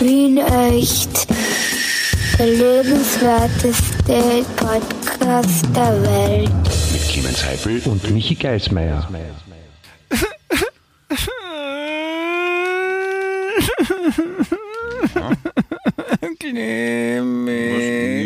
[0.00, 1.26] Wien echt.
[2.38, 6.50] Der lebenswerteste Podcast der Welt.
[6.92, 9.06] Mit Clemens Heifel und Michi Geismeier.
[9.06, 9.10] Was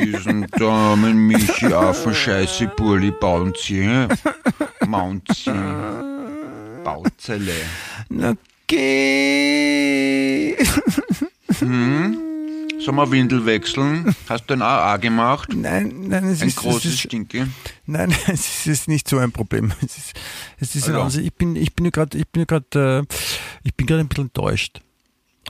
[0.05, 4.07] diesen Damen Michi Affen Scheiße Burli Baunzi
[4.87, 5.51] Maunzi
[6.85, 7.53] Bauzelle
[8.09, 8.35] Na
[8.67, 10.57] geh.
[11.61, 14.15] Sollen wir Windel wechseln?
[14.29, 15.51] Hast du ein AA gemacht?
[15.55, 17.49] Nein, nein, es Ein ist, es großes ist, Stinke?
[17.87, 19.73] nein, es ist nicht so ein Problem.
[19.81, 20.13] Es ist,
[20.59, 21.01] es ist Also.
[21.03, 23.15] also, ich bin, ich bin gerade, ich bin gerade, äh,
[23.63, 24.81] ich bin gerade ein bisschen enttäuscht.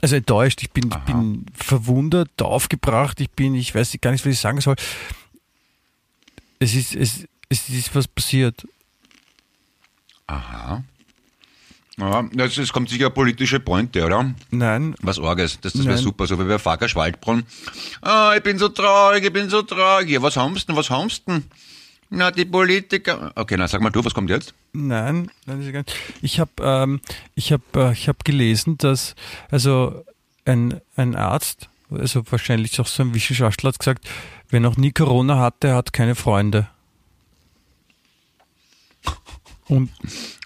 [0.01, 4.33] Also enttäuscht, ich bin, ich bin verwundert, aufgebracht, ich bin, ich weiß gar nicht, was
[4.33, 4.75] ich sagen soll.
[6.59, 8.67] Es ist, es, es ist was passiert.
[10.27, 10.83] Aha.
[11.97, 14.33] Ja, das, es kommt sicher politische Pointe, oder?
[14.51, 17.43] Nein, Was Orges, das, das wäre super, so wie bei Fager Schwaldbrunn.
[18.01, 20.09] Ah, ich bin so traurig, ich bin so traurig.
[20.09, 21.45] Ja, was haben's denn, was haben's denn?
[22.09, 23.31] Na, die Politiker.
[23.35, 24.53] Okay, na sag mal du, was kommt jetzt?
[24.73, 25.95] Nein, nein, das.
[26.21, 27.01] Ich habe ähm,
[27.33, 29.15] ich hab, äh, ich hab gelesen, dass
[29.49, 30.03] also
[30.45, 34.07] ein, ein Arzt, also wahrscheinlich auch so ein Wissenschaftler hat gesagt,
[34.49, 36.67] wer noch nie Corona hatte, hat keine Freunde.
[39.67, 39.89] Und,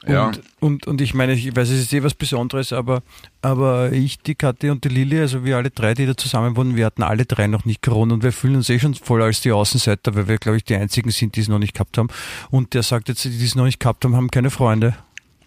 [0.08, 0.32] Ja.
[0.62, 3.04] und, und, ich meine, ich weiß, es ist eh was Besonderes, aber,
[3.42, 6.78] aber ich, die Kathi und die Lili, also wir alle drei, die da zusammen wohnen,
[6.78, 9.42] wir hatten alle drei noch nicht Corona und wir fühlen uns eh schon voll als
[9.42, 12.08] die Außenseiter, weil wir, glaube ich, die einzigen sind, die es noch nicht gehabt haben.
[12.50, 14.96] Und der sagt jetzt, die die es noch nicht gehabt haben, haben keine Freunde.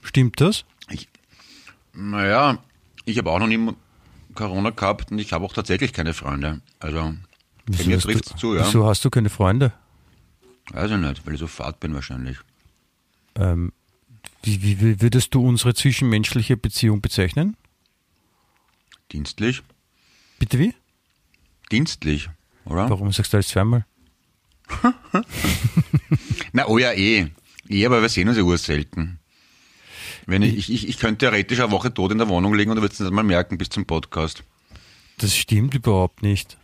[0.02, 0.64] Stimmt das?
[1.94, 2.58] Naja,
[3.06, 3.72] ich habe auch noch nie
[4.34, 6.60] Corona gehabt und ich habe auch tatsächlich keine Freunde.
[6.78, 7.14] Also,
[7.66, 8.66] bei mir hast trifft's du, zu, ja.
[8.66, 9.72] Wieso hast du keine Freunde?
[10.72, 12.38] Weiß ich nicht, weil ich so fad bin wahrscheinlich.
[13.34, 13.72] Ähm,
[14.42, 17.56] wie, wie, würdest du unsere zwischenmenschliche Beziehung bezeichnen?
[19.12, 19.62] Dienstlich?
[20.38, 20.74] Bitte wie?
[21.70, 22.28] Dienstlich,
[22.64, 22.90] oder?
[22.90, 23.86] Warum sagst du alles zweimal?
[26.52, 27.28] Na, oh ja, eh.
[27.68, 29.18] Eh, aber wir sehen uns ja urselten.
[30.26, 32.82] Wenn ich, ich, ich könnte theoretisch eine Woche tot in der Wohnung liegen und du
[32.82, 34.44] würdest es nicht mal merken bis zum Podcast.
[35.18, 36.56] Das stimmt überhaupt nicht.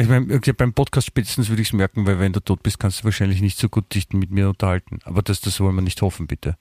[0.00, 3.00] Ich meine, beim Podcast spätestens würde ich es merken, weil wenn du tot bist, kannst
[3.00, 5.00] du wahrscheinlich nicht so gut dich mit mir unterhalten.
[5.04, 6.56] Aber das, das wollen wir nicht hoffen, bitte.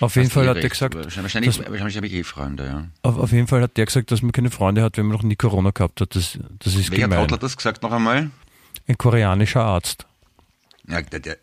[0.00, 2.24] Auf jeden Fall eh hat er recht, gesagt, aber Wahrscheinlich, dass- wahrscheinlich habe ich eh
[2.24, 2.88] Freunde, ja.
[3.02, 5.22] auf, auf jeden Fall hat der gesagt, dass man keine Freunde hat, wenn man noch
[5.22, 6.16] nie Corona gehabt hat.
[6.16, 7.18] Das, das ist Welcher gemein.
[7.20, 8.30] Trottel hat das gesagt noch einmal?
[8.86, 10.06] Ein koreanischer Arzt.
[10.88, 11.38] Ja, der, der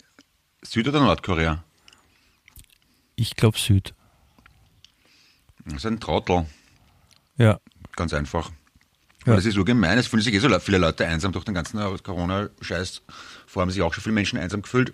[0.64, 1.64] Süd- oder Nordkorea?
[3.16, 3.94] Ich glaube Süd.
[5.66, 6.46] Das ist ein Trottel.
[7.38, 7.60] Ja.
[7.96, 8.52] Ganz einfach.
[9.26, 9.36] Ja.
[9.36, 11.54] Das ist so gemein, es fühlen sich eh so le- viele Leute einsam durch den
[11.54, 13.02] ganzen Corona-Scheiß.
[13.46, 14.94] Vorher haben sich auch schon viele Menschen einsam gefühlt.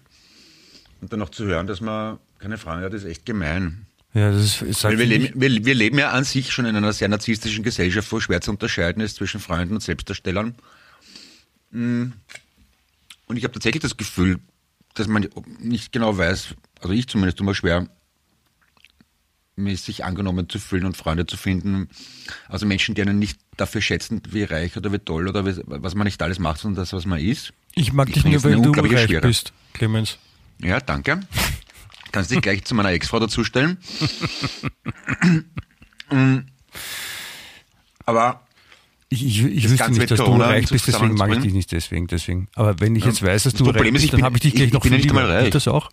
[1.02, 3.85] Und dann noch zu hören, dass man keine Freunde hat, ist echt gemein.
[4.14, 6.94] Ja, das ist, ich wir, leben, wir, wir leben ja an sich schon in einer
[6.94, 10.56] sehr narzisstischen Gesellschaft, wo schwer zu unterscheiden ist zwischen Freunden und Selbstdarstellern.
[11.72, 12.06] Mm.
[13.28, 14.40] Und ich habe tatsächlich das Gefühl,
[14.94, 15.28] dass man
[15.59, 17.88] nicht genau weiß, also ich zumindest immer schwer,
[19.57, 21.89] sich angenommen zu fühlen und Freunde zu finden.
[22.49, 25.95] Also Menschen, die einen nicht dafür schätzen, wie reich oder wie toll oder wie, was
[25.95, 27.53] man nicht alles macht, sondern das, was man ist.
[27.73, 29.21] Ich mag Ich dich nur, weil du reich Schwere.
[29.21, 30.17] bist, Clemens.
[30.61, 31.21] Ja, danke.
[32.11, 33.77] Kannst dich gleich zu meiner Ex-Frau dazustellen.
[38.05, 38.41] Aber
[39.09, 41.72] Ich, ich, ich wüsste nicht, dass du Corona reich bist, deswegen mag ich dich nicht
[41.72, 42.07] deswegen.
[42.07, 42.47] deswegen.
[42.55, 44.49] Aber wenn ich jetzt weiß, dass Das du reich ist, bist, dann habe ich dich
[44.53, 45.22] ich- gleich ich noch bin viel nicht lieber.
[45.22, 45.45] einmal reich.
[45.45, 45.91] Geht das auch?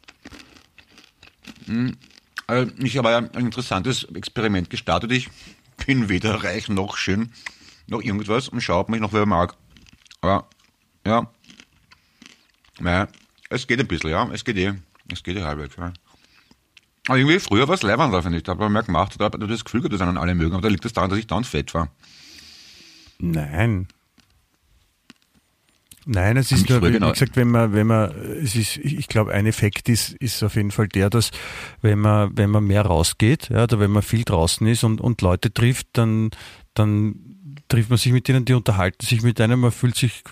[1.68, 1.92] äh,
[2.78, 5.12] ich habe ein interessantes Experiment gestartet.
[5.12, 5.28] Ich
[5.86, 7.32] bin weder reich noch schön
[7.88, 9.54] noch irgendwas und schaue, ob mich noch wer mag.
[10.20, 10.48] Aber
[11.06, 11.30] ja,
[12.80, 13.08] naja,
[13.50, 14.74] es geht ein bisschen, ja, es geht eh,
[15.12, 15.76] es geht eh halbwegs.
[15.76, 15.92] Ja.
[17.08, 18.44] Aber irgendwie früher war es leibender, finde ich.
[18.44, 20.52] Da habe ich mehr gemacht, da habe ich das Gefühl gehabt, dass einen alle mögen.
[20.52, 21.88] Aber da liegt es daran, dass ich dann fett war.
[23.18, 23.88] Nein.
[26.04, 27.12] Nein, es ist nur, wie genau.
[27.12, 28.10] gesagt, wenn man, wenn man,
[28.42, 31.30] es ist, ich glaube, ein Effekt ist, ist auf jeden Fall der, dass
[31.80, 35.22] wenn man, wenn man mehr rausgeht, ja, oder wenn man viel draußen ist und, und
[35.22, 36.30] Leute trifft, dann,
[36.74, 37.14] dann
[37.68, 40.24] trifft man sich mit denen, die unterhalten sich mit einem, man fühlt sich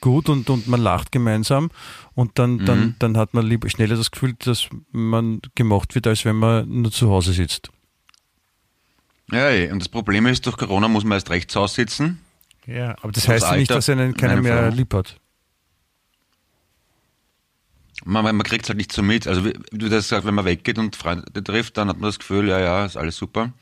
[0.00, 1.70] gut und, und man lacht gemeinsam
[2.14, 2.64] und dann, Mhm.
[2.66, 6.68] dann, dann hat man lieber schneller das Gefühl, dass man gemacht wird, als wenn man
[6.68, 7.70] nur zu Hause sitzt.
[9.32, 9.72] Ja, eh.
[9.72, 12.20] und das Problem ist, durch Corona muss man erst rechts aussitzen.
[12.66, 14.76] Ja, aber das Aufs heißt ja nicht, dass einen keiner mehr Frau.
[14.76, 15.20] lieb hat.
[18.04, 19.26] Man, man kriegt es halt nicht so mit.
[19.26, 22.18] Also wie du das sagst, wenn man weggeht und Freunde trifft, dann hat man das
[22.18, 23.52] Gefühl, ja, ja, ist alles super.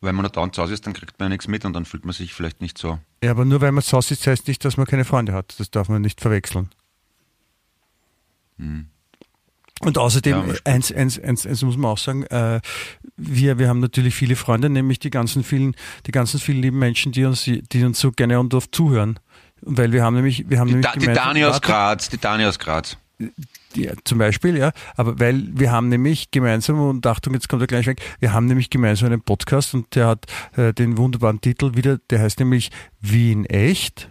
[0.00, 2.04] Wenn man dauernd zu Hause ist, dann kriegt man ja nichts mit und dann fühlt
[2.04, 2.98] man sich vielleicht nicht so.
[3.22, 5.58] Ja, aber nur weil man zu Hause ist, heißt nicht, dass man keine Freunde hat.
[5.58, 6.70] Das darf man nicht verwechseln.
[9.80, 12.60] Und außerdem, Ja, eins, eins, eins, eins muss man auch sagen, äh,
[13.16, 15.74] wir, wir haben natürlich viele Freunde, nämlich die ganzen vielen,
[16.06, 19.18] die ganzen vielen lieben Menschen, die uns, die uns so gerne und oft zuhören.
[19.62, 22.44] Weil wir haben nämlich, wir haben Die, nämlich da, die Dani aus Graz, die Dani
[22.44, 22.98] aus Graz.
[23.74, 27.66] die, zum Beispiel, ja, aber weil wir haben nämlich gemeinsam, und Achtung, jetzt kommt er
[27.66, 30.26] gleich weg, wir haben nämlich gemeinsam einen Podcast und der hat
[30.56, 34.08] äh, den wunderbaren Titel wieder, der heißt nämlich Wien echt.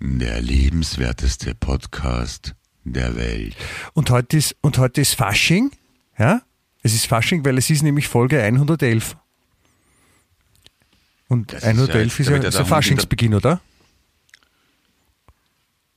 [0.00, 2.54] Der lebenswerteste Podcast
[2.92, 3.56] der Welt.
[3.94, 5.70] Und heute ist, und heute ist Fasching,
[6.18, 6.42] ja?
[6.82, 9.16] Es ist Fasching, weil es ist nämlich Folge 111.
[11.28, 13.60] Und Das ist ja 111 jetzt ist ja, damit der ist ja Faschingsbeginn, oder?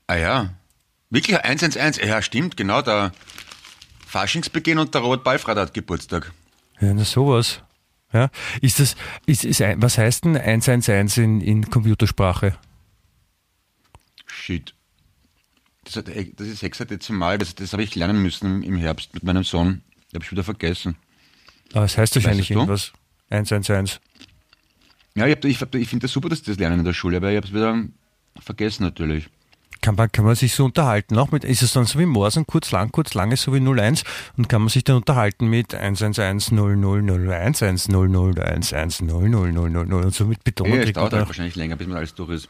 [0.07, 0.53] Ah ja.
[1.11, 2.03] Wirklich 111.
[2.03, 2.81] Ja, stimmt, genau.
[2.81, 3.11] Der
[4.07, 6.31] Faschingsbeginn und der Robert Balfrad hat Geburtstag.
[6.79, 7.61] Ja, na sowas.
[8.11, 8.29] Ja.
[8.61, 8.95] Ist das,
[9.27, 12.57] ist, ist was heißt denn 111 in, in Computersprache?
[14.25, 14.73] Shit.
[15.93, 19.81] Das, das ist hexadezimal, das, das habe ich lernen müssen im Herbst mit meinem Sohn.
[20.11, 20.95] Das habe ich wieder vergessen.
[21.73, 22.59] Aber es heißt wahrscheinlich Weißt du?
[22.59, 22.91] irgendwas.
[23.29, 23.99] 111.
[25.15, 26.93] Ja, ich, hab- ich, hab- ich finde das super, dass die das lernen in der
[26.93, 27.83] Schule, aber ich habe es wieder
[28.39, 29.27] vergessen natürlich.
[29.81, 31.17] Kann man, kann man sich so unterhalten?
[31.17, 33.59] Auch mit, ist es dann so wie Morsen, kurz lang, kurz lang ist so wie
[33.61, 34.03] 01
[34.35, 38.71] und kann man sich dann unterhalten mit 111 0001 1001
[39.01, 42.29] 100000 und so mit Betonung Ja, es dauert halt wahrscheinlich länger, bis man alles durch
[42.31, 42.49] ist.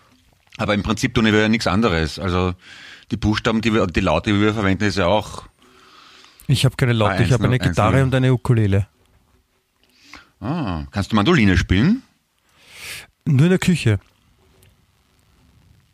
[0.57, 2.17] Aber im Prinzip tun wir ja nichts anderes.
[2.17, 2.53] Also
[3.11, 5.43] die Buchstaben, die wir, die Laute, die wir verwenden, ist ja auch.
[6.47, 8.03] Ich habe keine Laute, Ah, ich habe eine 1-0, Gitarre 1-0.
[8.03, 8.87] und eine Ukulele.
[10.39, 12.01] Ah, kannst du Mandoline spielen?
[13.25, 13.99] Nur in der Küche,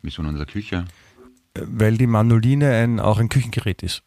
[0.02, 0.84] Wieso nur in der Küche?
[1.58, 4.02] weil die Mandoline ein, auch ein Küchengerät ist.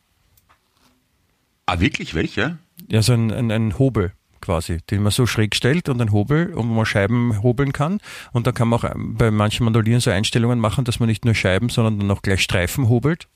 [1.66, 2.14] Ah, wirklich?
[2.14, 2.58] Welche?
[2.88, 6.54] Ja, so ein, ein, ein Hobel quasi, den man so schräg stellt und ein Hobel,
[6.54, 8.00] und wo man Scheiben hobeln kann.
[8.32, 11.26] Und dann kann man auch ähm, bei manchen Mandolinen so Einstellungen machen, dass man nicht
[11.26, 13.28] nur Scheiben, sondern dann auch gleich Streifen hobelt.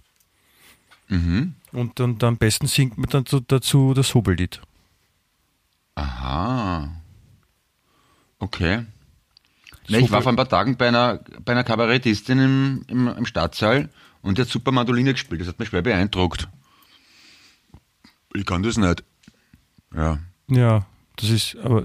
[1.09, 1.55] Mhm.
[1.71, 4.61] Und, und am besten singt man dann dazu das Hobellied.
[5.95, 6.89] Aha.
[8.39, 8.85] Okay.
[9.89, 13.25] Ne, ich war vor ein paar Tagen bei einer, bei einer Kabarettistin im, im, im
[13.25, 13.89] Stadtsaal
[14.21, 15.41] und die hat super Mandoline gespielt.
[15.41, 16.47] Das hat mich schwer beeindruckt.
[18.33, 19.03] Ich kann das nicht.
[19.95, 20.19] Ja.
[20.47, 20.85] Ja,
[21.18, 21.83] das ist, aber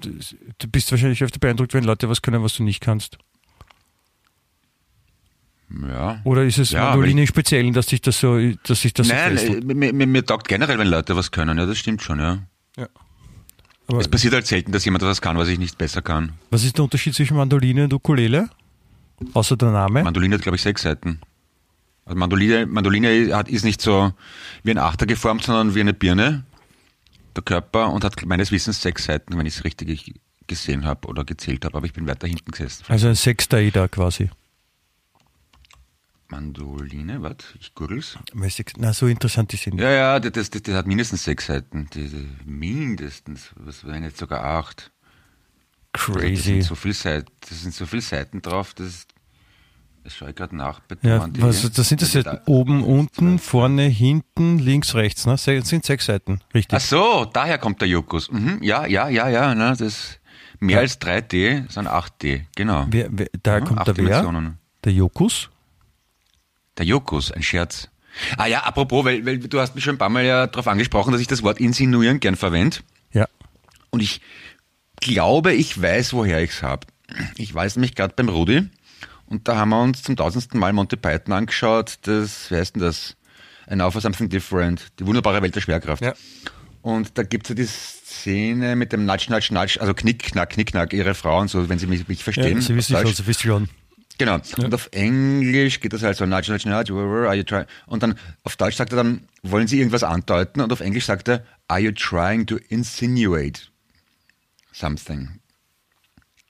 [0.00, 3.18] das, du bist wahrscheinlich öfter beeindruckt, wenn Leute was können, was du nicht kannst.
[5.86, 6.20] Ja.
[6.24, 9.36] Oder ist es Ja, Mandoline im Speziellen, dass sich das so, dass sich das Nein,
[9.36, 11.58] so mir, mir, mir taugt generell, wenn Leute was können.
[11.58, 12.38] Ja, das stimmt schon, ja.
[12.76, 12.88] Ja.
[13.86, 16.32] Aber Es passiert halt selten, dass jemand was kann, was ich nicht besser kann.
[16.50, 18.48] was ist der Unterschied zwischen Mandoline und Ukulele?
[19.34, 20.04] Außer der Name?
[20.04, 21.20] Mandoline hat, glaube ich, sechs Seiten.
[22.06, 24.12] Also Mandoline, Mandoline hat, ist nicht so
[24.62, 26.44] wie ein Achter geformt, sondern wie eine Birne,
[27.38, 30.14] der Körper, und hat meines Wissens sechs Seiten, wenn ich es richtig
[30.46, 32.84] gesehen habe oder gezählt habe, aber ich bin weiter hinten gesessen.
[32.88, 34.30] Also ein Sextaeder quasi.
[36.30, 37.36] Mandoline, was?
[37.58, 37.74] Ich
[38.58, 39.80] ich- Na, so interessant ist sie nicht.
[39.82, 41.88] Ja, ja, das, das, das hat mindestens sechs Seiten.
[41.94, 44.90] Diese, mindestens, was wenn jetzt sogar acht.
[45.92, 46.42] Also Das Crazy.
[46.42, 49.06] sind so viele Seiten, das sind so viele Seiten drauf, das,
[50.08, 50.80] das schaue ich gerade nach.
[51.02, 55.26] Ja, was, das sind das Also Seiten da- oben, unten, vorne, hinten, links, rechts.
[55.26, 55.32] Ne?
[55.32, 56.76] Das sind sechs Seiten, richtig.
[56.76, 58.30] Ach so, daher kommt der Jokus.
[58.30, 60.18] Mhm, ja, ja, ja, ja, na, das
[60.60, 60.80] mehr Ja.
[60.80, 62.86] als 3D, sondern 8D, genau.
[62.90, 64.54] Wer, wer, daher Ja, kommt der wer?
[64.84, 65.50] Der Jokus?
[66.78, 67.88] Der Jokus, ein Scherz.
[68.36, 71.12] Ah ja, apropos, weil, weil du hast mich schon ein paar Mal ja darauf angesprochen,
[71.12, 72.78] dass ich das Wort insinuieren gern verwende.
[73.12, 73.26] Ja.
[73.90, 74.20] Und ich
[75.00, 76.86] glaube, ich weiß, woher ich es habe.
[77.36, 78.68] Ich weiß nämlich gerade beim Rudi
[79.28, 82.82] und da haben wir uns zum tausendsten Mal Monty Python angeschaut, das, wie heißt denn
[82.82, 83.16] das?
[83.66, 86.02] An Hour for Something Different, die wunderbare Welt der Schwerkraft.
[86.02, 86.14] Ja.
[86.80, 90.50] Und da gibt es ja die Szene mit dem Natsch, Natsch, Natsch, also Knick, Knack,
[90.50, 92.56] Knick, Knack, ihre Frau und so, wenn sie mich, mich verstehen.
[92.56, 93.12] ja Sie wissen schon.
[93.12, 93.68] Sie wissen schon.
[94.16, 94.38] Genau.
[94.56, 97.66] Und auf Englisch geht das halt so, nudge, nudge, nudge, where are you trying?
[97.86, 100.60] Und dann auf Deutsch sagt er dann, wollen Sie irgendwas andeuten?
[100.60, 103.60] Und auf Englisch sagt er, are you trying to insinuate
[104.72, 105.40] something?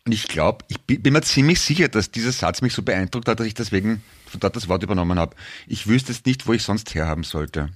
[0.09, 3.41] Und ich glaube, ich bin, mir ziemlich sicher, dass dieser Satz mich so beeindruckt hat,
[3.41, 5.37] dass ich deswegen von dort das Wort übernommen habe.
[5.67, 7.69] Ich wüsste jetzt nicht, wo ich sonst herhaben sollte.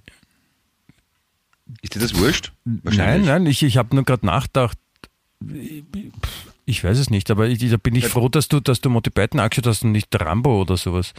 [1.83, 2.53] Ist dir das wurscht?
[2.65, 4.79] Nein, nein, ich, ich habe nur gerade nachgedacht.
[6.65, 9.11] Ich weiß es nicht, aber ich, da bin ich froh, dass du, dass du Monty
[9.11, 11.13] Python angeschaut hast und nicht Rambo oder sowas.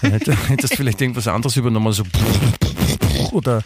[0.00, 2.04] Hättest vielleicht irgendwas anderes übernommen, so
[3.32, 3.62] oder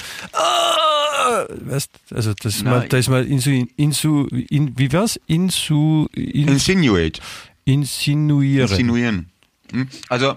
[1.49, 5.19] weißt, also das ist Na, mal, da ist mal insu, insu, in, wie war's?
[5.27, 7.21] Insu, in, Insinuate.
[7.65, 8.69] insinuieren.
[8.69, 9.31] Insinuieren.
[9.73, 9.89] Hm?
[10.09, 10.37] Also,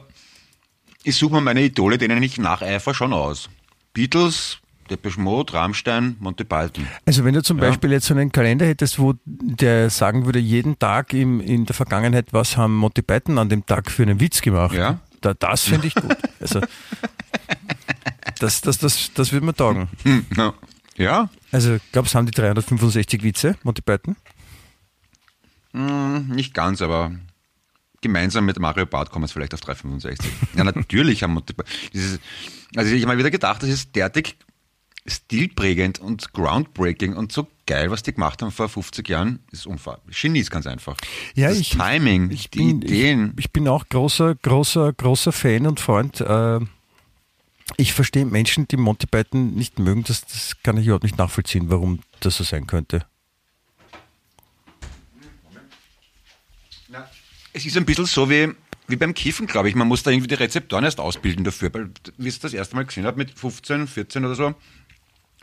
[1.03, 3.49] ich suche mir meine Idole, denen ich nacheifer, schon aus.
[3.93, 4.59] Beatles,
[4.89, 6.87] Depeche Mode, Rammstein, Monty Python.
[7.05, 10.79] Also wenn du zum Beispiel jetzt so einen Kalender hättest, wo der sagen würde, jeden
[10.79, 14.41] Tag im, in der Vergangenheit, was haben Monty Python an dem Tag für einen Witz
[14.41, 14.75] gemacht?
[14.75, 14.99] Ja.
[15.21, 16.15] Da, das finde ich gut.
[16.39, 16.61] Also,
[18.39, 19.87] Das, das, das, das wird mir taugen.
[20.03, 20.25] Hm,
[20.97, 21.29] ja.
[21.51, 24.15] Also, ich glaube, es haben die 365 Witze, Monty Python.
[25.73, 27.11] Hm, nicht ganz, aber
[28.01, 30.29] gemeinsam mit Mario Barth kommen es vielleicht auf 365.
[30.55, 31.73] ja, natürlich haben Monty Python.
[31.93, 32.19] Dieses,
[32.75, 34.37] also ich habe mal wieder gedacht, das ist derartig
[35.07, 40.11] stilprägend und groundbreaking und so geil, was die gemacht haben vor 50 Jahren, ist unfassbar.
[40.11, 40.97] Genies ganz einfach.
[41.33, 43.33] Ja, das ich, Timing, ich die bin, Ideen.
[43.37, 46.21] Ich, ich, bin auch großer, großer, großer Fan und Freund.
[46.21, 46.59] Äh,
[47.75, 51.69] ich verstehe Menschen, die Monty Python nicht mögen, das, das kann ich überhaupt nicht nachvollziehen,
[51.69, 53.05] warum das so sein könnte.
[57.53, 58.53] Es ist ein bisschen so wie,
[58.87, 59.75] wie beim Kiffen, glaube ich.
[59.75, 61.73] Man muss da irgendwie die Rezeptoren erst ausbilden dafür.
[61.73, 64.53] Weil, wie ich das erste Mal gesehen habe, mit 15, 14 oder so,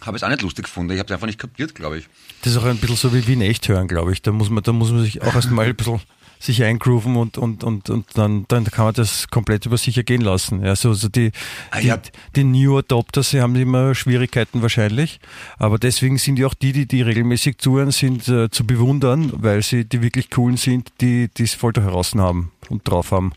[0.01, 0.93] habe ich es auch nicht lustig gefunden.
[0.93, 2.09] Ich habe es einfach nicht kapiert, glaube ich.
[2.43, 4.23] Das ist auch ein bisschen so wie Wien echt hören, glaube ich.
[4.23, 6.01] Da muss man, da muss man sich auch erstmal ein bisschen
[6.45, 10.21] sich eingrooven und, und, und, und dann, dann kann man das komplett über sich ergehen
[10.21, 10.63] lassen.
[10.63, 11.33] Ja, so, so die,
[11.71, 11.99] Ah, die, ja.
[12.37, 15.21] die New Adopters, sie haben immer Schwierigkeiten wahrscheinlich.
[15.59, 19.63] Aber deswegen sind ja auch die, die, die regelmäßig zuhören, sind äh, zu bewundern, weil
[19.63, 23.33] sie die wirklich coolen sind, die es voll da heraus haben und drauf haben.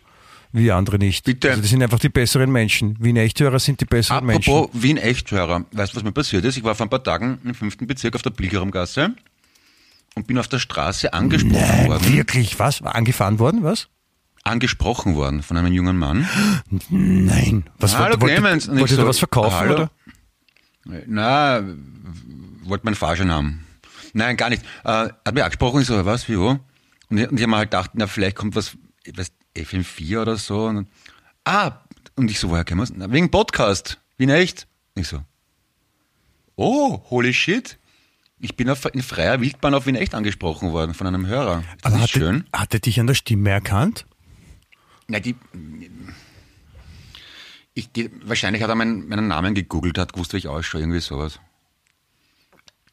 [0.51, 1.25] Wie andere nicht.
[1.25, 1.49] Bitte.
[1.49, 2.95] Also die sind einfach die besseren Menschen.
[2.99, 4.51] Wien Echthörer sind die besseren Menschen.
[4.53, 5.65] Apropos Wien Echthörer.
[5.71, 6.57] Weißt du, was mir passiert ist?
[6.57, 9.13] Ich war vor ein paar Tagen im fünften Bezirk auf der Pilgerumgasse
[10.17, 12.13] und bin auf der Straße angesprochen Nein, worden.
[12.13, 12.81] wirklich, was?
[12.81, 13.87] Angefahren worden, was?
[14.43, 16.27] Angesprochen worden von einem jungen Mann.
[16.89, 17.65] Nein.
[17.77, 18.67] Was Hallo wollte, wollte, Clemens.
[18.67, 19.73] Ich wollte so, er was verkaufen, hallo?
[19.75, 19.91] oder?
[21.05, 21.61] Na,
[22.63, 23.67] wollte meinen Fahrschein haben.
[24.13, 24.63] Nein, gar nicht.
[24.83, 26.59] Äh, hat mich angesprochen, ich so, was, wie, wo?
[27.09, 28.75] Und ich, und ich habe mir halt gedacht, na, vielleicht kommt was,
[29.13, 30.65] was FM4 oder so.
[30.65, 30.89] Und,
[31.45, 31.83] ah,
[32.15, 33.99] und ich so, woher kennen wir Na, Wegen Podcast.
[34.17, 34.67] Wien echt?
[34.95, 35.21] Und ich so,
[36.55, 37.77] oh, holy shit.
[38.39, 41.63] Ich bin auf, in freier Wildbahn auf Wien echt angesprochen worden von einem Hörer.
[41.81, 42.45] Das Aber ist hat, schön.
[42.51, 44.05] Er, hat er dich an der Stimme erkannt?
[45.07, 45.35] Na, die,
[47.73, 50.99] ich, die, wahrscheinlich hat er meinen, meinen Namen gegoogelt, hat gewusst, wie ich ausschaue, irgendwie
[50.99, 51.39] sowas.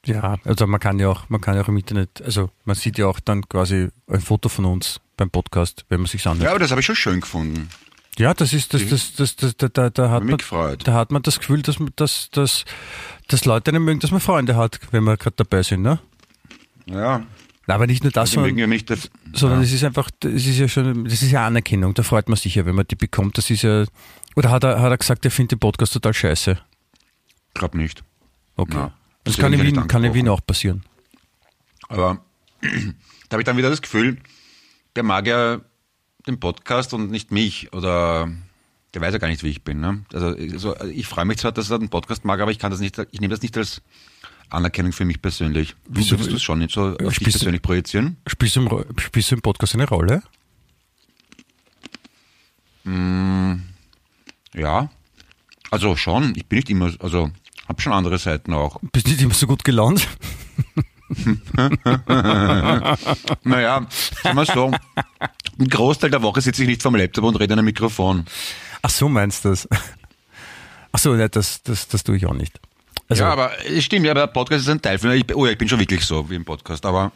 [0.07, 2.99] Ja, also man kann ja auch, man kann ja auch im Internet, also man sieht
[2.99, 6.45] ja auch dann quasi ein Foto von uns beim Podcast, wenn man sich anhört.
[6.45, 7.69] Ja, aber das habe ich schon schön gefunden.
[8.19, 10.87] Ja, das ist, das, das, das, das, da, da, da, hat man, gefreut.
[10.87, 12.65] da hat man das Gefühl, dass, dass, dass,
[13.27, 15.99] dass Leute einen mögen, dass man Freunde hat, wenn wir gerade dabei sind, ne?
[16.87, 17.25] Ja,
[17.67, 19.11] Na, Aber nicht nur das, mögen sondern, ja nicht das.
[19.33, 19.65] sondern ja.
[19.65, 22.55] es ist einfach, es ist ja schon, das ist ja Anerkennung, da freut man sich
[22.55, 23.85] ja, wenn man die bekommt, das ist ja,
[24.37, 26.59] oder hat er, hat er gesagt, er findet den Podcast total scheiße?
[27.55, 28.05] glaub nicht.
[28.57, 28.77] Okay.
[28.77, 28.93] Ja,
[29.25, 30.85] das kann in, Wien, nicht kann in Wien auch passieren.
[31.89, 32.25] Aber
[32.61, 32.69] da
[33.33, 34.19] habe ich dann wieder das Gefühl,
[34.95, 35.61] der mag ja
[36.27, 38.31] den Podcast und nicht mich oder
[38.95, 39.81] der weiß ja gar nicht, wie ich bin.
[39.81, 40.05] Ne?
[40.13, 42.81] Also, also ich freue mich zwar, dass er den Podcast mag, aber ich kann das
[42.81, 43.83] nicht, ich nehme das nicht als
[44.51, 45.75] Anerkennung für mich persönlich.
[45.89, 46.13] Wieso?
[46.13, 48.17] Würdest du es schon nicht so auf dich persönlich projizieren?
[48.27, 50.23] Spielst du, im, spielst du im Podcast eine Rolle?
[54.55, 54.91] Ja.
[55.71, 57.31] Also schon, ich bin nicht immer, also
[57.69, 58.81] habe schon andere Seiten auch.
[58.93, 60.07] Bist nicht immer so gut gelaunt?
[63.45, 63.87] Naja,
[64.23, 64.73] sagen wir so,
[65.59, 68.25] ein Großteil der Woche sitze ich nicht vorm Laptop und rede in einem Mikrofon.
[68.83, 69.69] Ach so, meinst du das?
[70.93, 72.61] Ach so, das, das, das tue ich auch nicht.
[73.09, 75.17] Also, ja, aber es stimmt, ja, aber der Podcast ist ein Teil von mir.
[75.17, 77.13] Ich, oh ja, ich bin schon wirklich so wie im Podcast, aber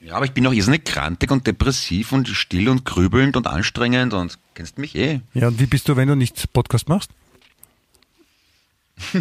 [0.00, 4.14] ja, aber ich bin auch irrsinnig krantig und depressiv und still und grübelnd und anstrengend
[4.14, 5.20] und kennst mich eh.
[5.34, 7.10] ja, und wie bist du, wenn du nicht Podcast machst?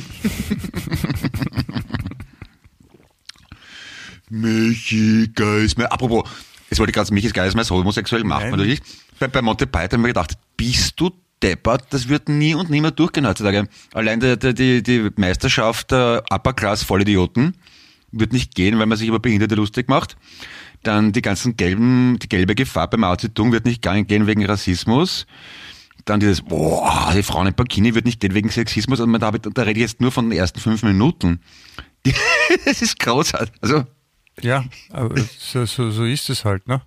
[4.30, 5.91] Michi Geismeier.
[5.91, 6.24] Apropos,
[6.72, 8.51] jetzt wollte ich gerade Michi Geismeier so homosexuell machen, Nein.
[8.51, 8.82] natürlich.
[9.20, 11.12] Bei, bei Monty Python habe ich gedacht, bist du
[11.44, 11.86] deppert?
[11.92, 13.68] Das wird nie und nimmer durchgehen heutzutage.
[13.94, 17.56] Allein der, die, die Meisterschaft der Upper Class Vollidioten
[18.12, 20.18] wird nicht gehen, weil man sich über Behinderte lustig macht.
[20.84, 24.44] Dann die ganzen gelben, die gelbe Gefahr beim Mao Zedong wird nicht gar- gehen wegen
[24.46, 25.28] Rassismus.
[26.06, 29.00] Dann dieses, boah, die Frauen im Bikini wird nicht gehen wegen Sexismus.
[29.00, 31.42] Und da, hab ich- da rede ich jetzt nur von den ersten fünf Minuten.
[32.06, 32.13] Die-
[32.66, 33.54] Das ist großartig.
[33.62, 33.86] Also,
[34.42, 36.82] Ja, aber so, so, so ist es halt, ne?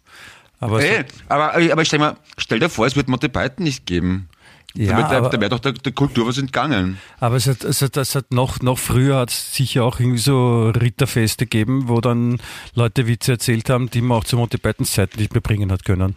[0.60, 3.86] Aber so, Ey, aber, aber stell, mal, stell dir vor, es wird Monty Python nicht
[3.86, 4.28] geben.
[4.76, 6.98] Ja, da da wäre doch der, der Kultur was entgangen.
[7.20, 10.18] aber es hat, es hat, es hat noch, noch früher hat es sicher auch irgendwie
[10.18, 12.40] so Ritterfeste gegeben, wo dann
[12.74, 15.84] Leute Witze erzählt haben, die man auch zu Monty Pythons Zeiten nicht mehr bringen hat
[15.84, 16.16] können.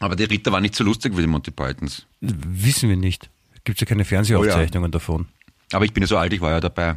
[0.00, 2.06] Aber die Ritter waren nicht so lustig wie die Monty Pythons.
[2.20, 3.28] Wissen wir nicht.
[3.64, 5.26] Gibt ja keine Fernsehaufzeichnungen davon.
[5.72, 6.96] Aber ich bin ja so alt, ich war ja dabei.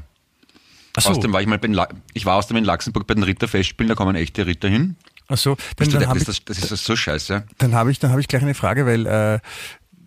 [0.99, 3.23] So, Außerdem war ich mal bei den La ich war außerdem in Luxemburg bei den
[3.23, 4.95] Ritterfestspielen, da kommen echte Ritter hin.
[5.29, 5.55] ach so.
[5.77, 7.45] Dann, dann das, ich, das, das ist so scheiße.
[7.57, 9.39] dann habe ich, dann habe ich gleich eine Frage, weil äh,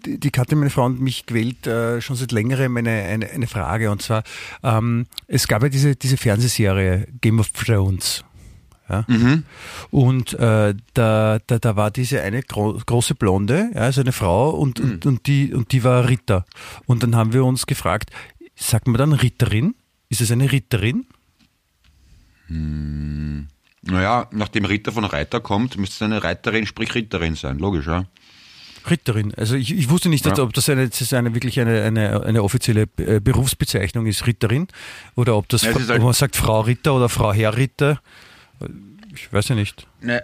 [0.06, 3.90] die, die meine Frau und mich quält äh, schon seit längerem eine, eine, eine Frage.
[3.90, 4.22] Und zwar,
[4.62, 8.24] ähm, es gab ja diese, diese Fernsehserie Game of Thrones.
[8.88, 9.06] Ja?
[9.90, 14.50] Und äh, da, da, da war diese eine gro große Blonde, ja, also eine Frau,
[14.50, 16.44] und, und, und, die, und die war Ritter.
[16.84, 18.10] Und dann haben wir uns gefragt,
[18.54, 19.74] sagt man dann Ritterin?
[20.14, 21.06] Ist es eine Ritterin?
[23.82, 28.04] Naja, nachdem Ritter von Reiter kommt, müsste es eine Reiterin, sprich Ritterin sein, logisch, ja.
[28.88, 29.34] Ritterin.
[29.34, 30.38] Also ich, ich wusste nicht, Ja.
[30.38, 34.68] ob das eine, das eine wirklich eine, eine, eine offizielle äh, Berufsbezeichnung ist, Ritterin,
[35.16, 38.00] oder ob das Ja, halt- ob man sagt Frau Ritter oder Frau Herr Ritter.
[39.16, 39.88] Ich weiß ja nicht.
[40.00, 40.22] Ne,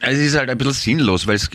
[0.00, 1.48] es ist halt ein bisschen sinnlos, weil es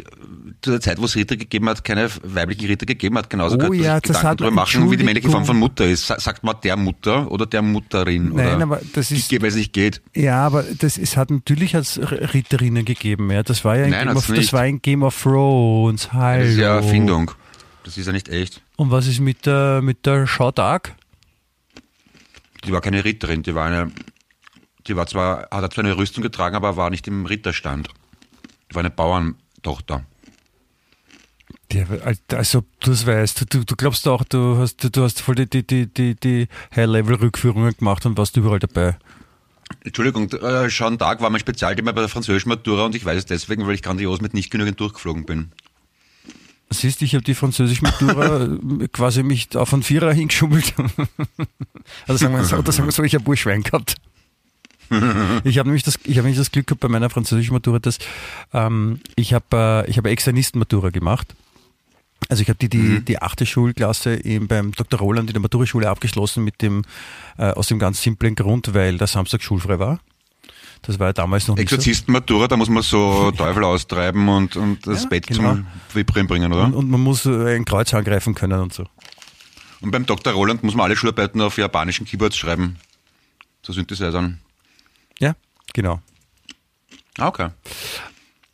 [0.62, 3.30] zu der Zeit, wo es Ritter gegeben hat, keine weiblichen Ritter gegeben hat.
[3.30, 5.58] Genauso Oh könnte man ja, das Gedanken darüber machen, wie die männliche Form von.
[5.58, 6.06] Mutter ist.
[6.06, 8.30] Sa- Sagt man der Mutter oder der Mutterin?
[8.34, 10.02] Nein, oder aber das ist- weil es nicht geht.
[10.16, 13.32] Ja, aber das, es hat natürlich als Ritterinnen gegeben.
[13.32, 13.42] Ja.
[13.44, 16.14] Das war ja in, Nein, Game of, das war in Game of Thrones.
[16.14, 16.42] Hallo.
[16.44, 17.32] Das ist ja Erfindung.
[17.84, 18.62] Das ist ja nicht echt.
[18.76, 20.96] Und was ist mit der, mit der Shaw Dark?
[22.66, 23.92] Die war keine Ritterin, die war eine,
[24.88, 27.90] die war zwar, hat zwar eine Rüstung getragen, aber war nicht im Ritterstand.
[28.72, 30.06] Die war eine Bauerntochter.
[31.72, 31.88] Der,
[32.34, 35.66] also du das weißt, du, du glaubst auch, du hast, du hast voll die, die,
[35.66, 38.98] die, die, die High-Level-Rückführungen gemacht und warst überall dabei.
[39.84, 43.26] Entschuldigung, äh, Jeanne d'Arc war mein Spezialthema bei der französischen Matura und ich weiß es
[43.26, 45.52] deswegen, weil ich grandios mit nicht genügend durchgeflogen bin.
[46.70, 48.48] Siehst, ich habe die französische Matura
[48.94, 50.74] quasi mich auf einen Vierer hingeschummelt.
[52.08, 53.96] also sagen wir so, oder sagen wir so, ich habe Burschwein gehabt.
[55.44, 57.98] Ich habe nämlich das, ich habe nämlich das Glück gehabt bei meiner französischen Matura, dass
[58.54, 59.46] ähm, ich habe,
[59.88, 61.36] äh, ich habe Externisten-Matura gemacht.
[62.30, 65.00] Also ich habe die, die, die achte Schulklasse eben beim Dr.
[65.00, 66.84] Roland in der Maturaschule abgeschlossen mit dem,
[67.38, 70.00] äh, aus dem ganz simplen Grund, weil der Samstag schulfrei war.
[70.84, 71.76] Das war ja damals noch nicht so.
[71.76, 75.54] Exorzistenmatura, da muss man so Teufel austreiben und, und das Ja, Bett genau.
[75.56, 76.66] zum Vibrieren bringen, oder?
[76.66, 78.86] Und, Und, und man muss ein Kreuz angreifen können und so.
[79.82, 80.34] beim Dr.
[80.34, 82.78] Roland muss man alle Schularbeiten auf japanischen Keyboards schreiben.
[83.64, 84.40] So Synthesizern.
[85.74, 86.02] Genau.
[87.18, 87.50] Ah, okay.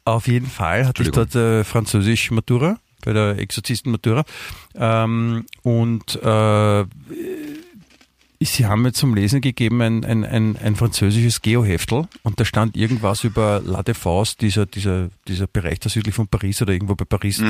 [0.06, 4.24] Auf jeden Fall hatte ich dort äh, Französisch Matura, bei der Exorzisten Matura.
[4.76, 6.86] Ähm, und äh,
[8.40, 12.78] sie haben mir zum Lesen gegeben ein, ein, ein, ein französisches Geoheftel und da stand
[12.78, 17.06] irgendwas über La Défense, dieser, dieser, dieser Bereich da südlich von Paris oder irgendwo bei
[17.06, 17.42] Paris,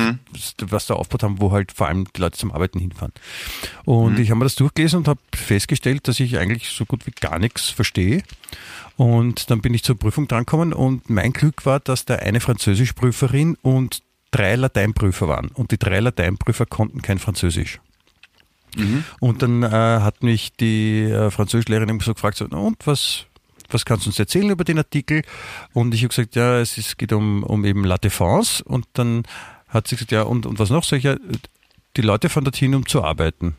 [0.62, 3.14] was da aufgebaut haben, wo halt vor allem die Leute zum Arbeiten hinfahren.
[3.86, 7.12] Und ich habe mir das durchgelesen und habe festgestellt, dass ich eigentlich so gut wie
[7.12, 8.24] gar nichts verstehe.
[8.96, 13.56] Und dann bin ich zur Prüfung drangekommen und mein Glück war, dass da eine Französischprüferin
[13.62, 15.50] und drei Lateinprüfer waren.
[15.50, 17.80] Und die drei Lateinprüfer konnten kein Französisch.
[19.20, 23.26] Und dann äh, hat mich die äh, Französischlehrerin so gefragt, so, "Na und was,
[23.70, 25.24] was kannst du uns erzählen über den Artikel?
[25.74, 28.64] Und ich habe gesagt, ja, es ist, geht um, um eben La Défense.
[28.64, 29.24] Und dann
[29.68, 30.84] hat sie gesagt, ja, und, und was noch?
[30.84, 31.16] Sag ich, ja,
[31.96, 33.56] die Leute fahren dorthin, um zu arbeiten.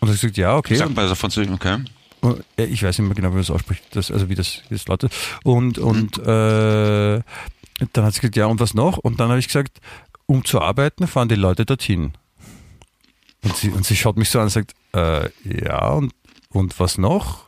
[0.00, 0.74] Und ich gesagt, ja, okay.
[0.76, 1.78] Sagt man also Französisch, okay.
[2.22, 4.88] Ja, Ich weiß nicht mehr genau, wie man das ausspricht, das, also wie das, das
[4.88, 5.12] lautet.
[5.42, 7.20] Und, und äh,
[7.92, 8.96] dann hat sie gesagt, ja, und was noch?
[8.98, 9.80] Und dann habe ich gesagt,
[10.26, 12.12] um zu arbeiten, fahren die Leute dorthin.
[13.44, 16.12] Und sie, und sie schaut mich so an und sagt, äh, ja, und,
[16.50, 17.44] und was noch?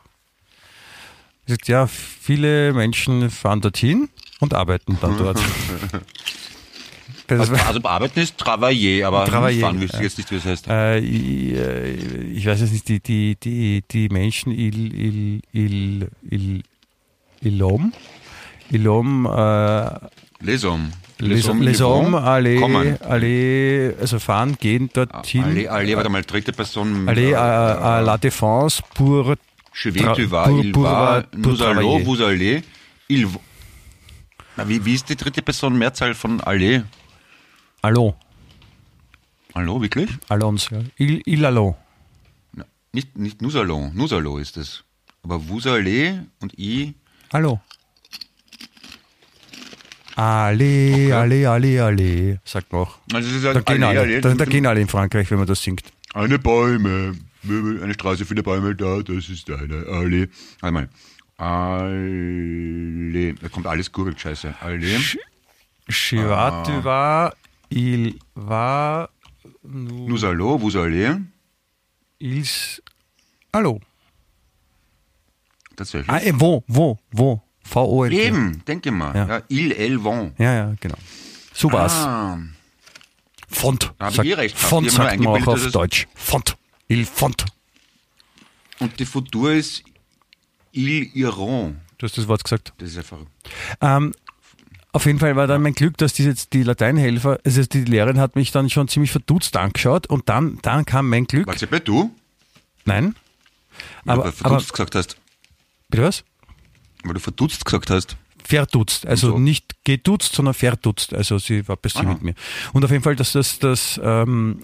[1.45, 5.39] Sie sagt, ja, viele Menschen fahren dorthin und arbeiten dann dort.
[7.29, 10.67] Also, also arbeiten ist Travailler, aber Travailler, fahren wüsste ich jetzt nicht, wie das heißt.
[10.69, 11.91] Äh, ich, äh,
[12.31, 16.63] ich weiß jetzt nicht, die, die, die, die Menschen, il, il, il, il,
[17.41, 17.91] Ilom,
[18.71, 19.99] Ilom, äh,
[20.39, 20.91] Les Hommes.
[21.19, 22.97] Les, Hommes, les Hommes, alle, Kommen.
[23.01, 25.43] alle, also fahren, gehen dorthin.
[25.43, 27.07] Alle, alle, warte mal, dritte Person.
[27.07, 29.33] Allez à, à la défense pour
[29.73, 32.61] Je vais, tu vas, il va, nous allons, vous allez,
[33.09, 33.39] il va.
[34.57, 36.83] Na, wie, wie ist die dritte Person Mehrzahl von alle?
[37.81, 38.13] Allons,
[39.55, 40.09] Hallo, wirklich?
[40.29, 40.79] allons, ja.
[40.97, 41.75] il, il allons.
[42.53, 44.83] Na, nicht, nicht nous allons, nous allons ist es.
[45.23, 46.93] Aber vous allez und ich.
[50.17, 50.47] Allons.
[50.47, 52.97] Allez, allez, allez, allez, sagt man auch.
[53.13, 55.37] Also es ist Da gehen alle, alle, alle, da, da gehen alle in Frankreich, wenn
[55.37, 55.83] man das singt.
[56.15, 57.15] Eine Bäume,
[57.47, 60.27] eine Straße, viele Bäume da, das ist eine Allee.
[60.59, 60.89] Warte mal.
[61.37, 63.35] Allee.
[63.39, 64.55] Da kommt alles gurgelt, scheiße.
[64.59, 64.97] Allee.
[65.87, 67.31] Chivat, tu vas,
[67.69, 69.11] il va,
[69.63, 71.15] nous, allons, vous allez.
[72.19, 72.81] ils,
[73.53, 73.79] allô.
[75.75, 76.09] Tatsächlich.
[76.09, 76.97] Ah, eh, vont, vont,
[78.11, 79.15] Eben, denke mal.
[79.15, 79.27] Ja.
[79.27, 79.41] Ja.
[79.49, 80.33] il, elle, vont.
[80.39, 80.97] Ja, ja, genau.
[81.53, 81.93] So war's.
[81.93, 82.37] Ah,
[83.49, 83.93] Font.
[83.97, 84.57] Da sagt- eh recht.
[84.57, 86.07] Font sagt man auch auf Deutsch.
[86.15, 86.57] Font.
[86.87, 87.45] Il Font.
[88.79, 89.83] und die Futur ist
[90.71, 91.75] ils iront.
[91.97, 92.73] Du hast das Wort gesagt.
[92.77, 93.19] Das ist einfach.
[93.81, 94.13] Ähm,
[94.91, 98.19] auf jeden Fall war dann mein Glück, dass die jetzt die Lateinhelfer, also die Lehrerin
[98.19, 101.47] hat mich dann schon ziemlich verdutzt angeschaut und dann, dann kam mein Glück.
[101.47, 102.11] Warte, bei du?
[102.85, 103.15] Nein.
[104.05, 105.17] Aber, du aber verdutzt gesagt hast.
[105.89, 106.23] bitte was?
[107.07, 108.17] Weil du verdutzt gesagt hast.
[108.43, 109.39] Verdutzt, also so.
[109.39, 111.13] nicht geduzt, sondern verdutzt.
[111.13, 112.13] Also sie war bei sie Aha.
[112.13, 112.33] mit mir.
[112.71, 114.61] Und auf jeden Fall, dass das, das ähm,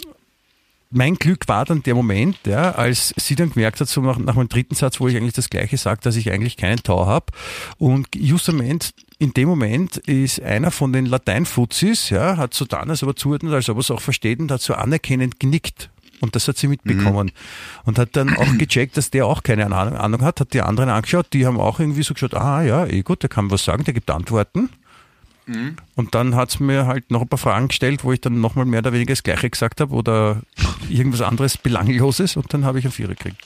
[0.93, 4.35] mein Glück war dann der Moment, ja, als sie dann gemerkt hat, so nach, nach
[4.35, 7.25] meinem dritten Satz, wo ich eigentlich das Gleiche sage, dass ich eigentlich keinen Tau habe.
[7.77, 13.03] Und justament in dem Moment ist einer von den Lateinfuzis, ja, hat so dann, als
[13.03, 15.89] ob er zuordnet, als ob er es auch versteht und hat so anerkennend genickt.
[16.23, 17.31] Und das hat sie mitbekommen.
[17.83, 20.89] Und hat dann auch gecheckt, dass der auch keine Ahnung, Ahnung hat, hat die anderen
[20.89, 23.83] angeschaut, die haben auch irgendwie so geschaut, ah ja, eh gut, der kann was sagen,
[23.83, 24.69] der gibt Antworten.
[25.95, 28.79] Und dann hat's mir halt noch ein paar Fragen gestellt, wo ich dann nochmal mehr
[28.79, 30.41] oder weniger das Gleiche gesagt habe oder
[30.89, 33.41] irgendwas anderes Belangloses und dann habe ich einen Vierer gekriegt.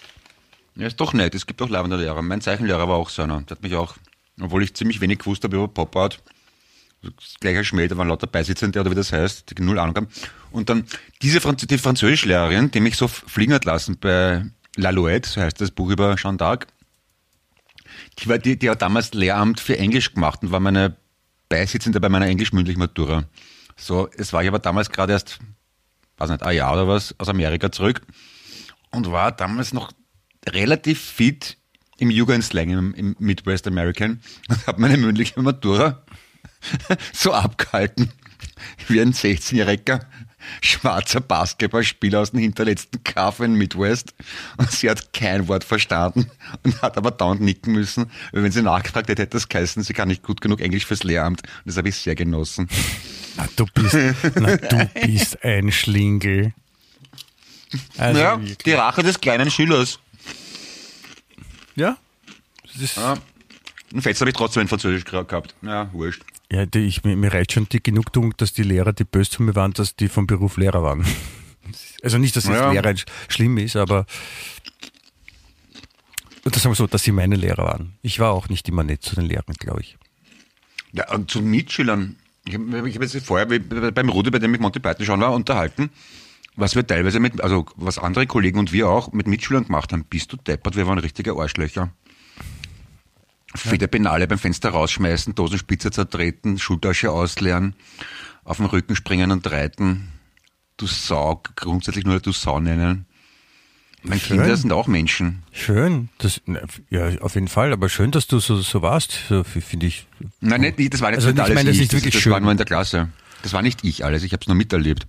[0.76, 1.34] Ja, ist doch nett.
[1.34, 2.22] Es gibt auch leibende Lehrer.
[2.22, 3.42] Mein Zeichenlehrer war auch so einer.
[3.42, 3.96] Der hat mich auch,
[4.40, 6.37] obwohl ich ziemlich wenig gewusst habe über Pop-Art, so
[7.40, 10.08] gleicher Schmäh, waren lauter Beisitzende oder wie das heißt, die null Ahnung haben.
[10.52, 10.86] Und dann
[11.22, 15.60] diese Franz die Französischlehrerin, die mich so fliegen hat lassen bei La Louette, so heißt
[15.60, 16.68] das Buch über Jeanne d'Arc,
[18.20, 20.96] die, die, die hat damals Lehramt für Englisch gemacht und war meine
[21.50, 23.24] Beisitzende bei meiner englisch-mündlichen Matura.
[23.76, 25.40] So, es war ich aber damals gerade erst,
[26.18, 28.02] weiß nicht, ein Jahr oder was, aus Amerika zurück
[28.92, 29.92] und war damals noch
[30.48, 31.58] relativ fit
[32.00, 36.04] im Jugendslang, im, im Midwest American und habe meine mündliche Matura
[37.14, 38.12] so abgehalten
[38.88, 40.02] wie ein 16-jähriger
[40.62, 44.14] schwarzer Basketballspieler aus dem hinterletzten Kaff in Midwest
[44.58, 46.32] und sie hat kein Wort verstanden
[46.64, 49.94] und hat aber dauernd nicken müssen, weil wenn sie nachgefragt hätte, hätte das geheißen, sie
[49.94, 52.70] kann nicht gut genug Englisch fürs Lehramt und das habe ich sehr genossen.
[53.36, 53.98] Na, du bist,
[54.36, 56.54] na, du bist ein Schlingel.
[57.98, 58.58] Also ja, wirklich.
[58.60, 60.00] die Rache des kleinen Schülers.
[61.76, 61.98] ja.
[62.64, 63.16] Das ist, Ja.
[63.94, 65.56] Und Fetz habe ich trotzdem in Französisch gehabt.
[65.62, 66.22] Ja, wurscht.
[66.52, 69.44] Ja, die, ich, mir, mir reicht schon die Genugtuung, dass die Lehrer, die böse zu
[69.44, 71.06] mir waren, dass die vom Beruf Lehrer waren.
[72.02, 72.72] Also nicht, dass jetzt Ja.
[72.72, 74.06] Lehrer sch- schlimm ist, aber
[76.46, 77.98] das sagen wir so, dass sie meine Lehrer waren.
[78.02, 79.98] Ich war auch nicht immer nett zu den Lehrern, glaube ich.
[80.94, 82.16] Ja, und zu Mitschülern.
[82.48, 85.90] Ich habe hab jetzt vorher beim Rudi, bei dem ich Monty Python schon war, unterhalten,
[86.56, 90.06] was wir teilweise mit, also was andere Kollegen und wir auch mit Mitschülern gemacht haben.
[90.06, 91.92] Bist du deppert, wir waren richtige Arschlöcher.
[93.58, 97.76] Viele Penale beim Fenster rausschmeißen, Dosenspitze zertreten, Schultasche ausleeren,
[98.44, 100.10] auf den Rücken springen und reiten.
[100.78, 103.06] Du Sau, grundsätzlich nur du Sau nennen.
[104.04, 104.38] Meine Schön.
[104.38, 105.44] Kinder sind auch Menschen.
[105.52, 106.40] Schön, das,
[106.90, 110.08] ja, auf jeden Fall, aber schön, dass du so, so warst, so, finde ich.
[110.40, 111.84] Nein, nicht, das war nicht Also nicht ich alles meine, das ich.
[111.84, 112.32] ist wirklich das schön.
[112.32, 113.10] war nur in der Klasse.
[113.42, 115.08] Das war nicht ich alles, ich habe es nur miterlebt.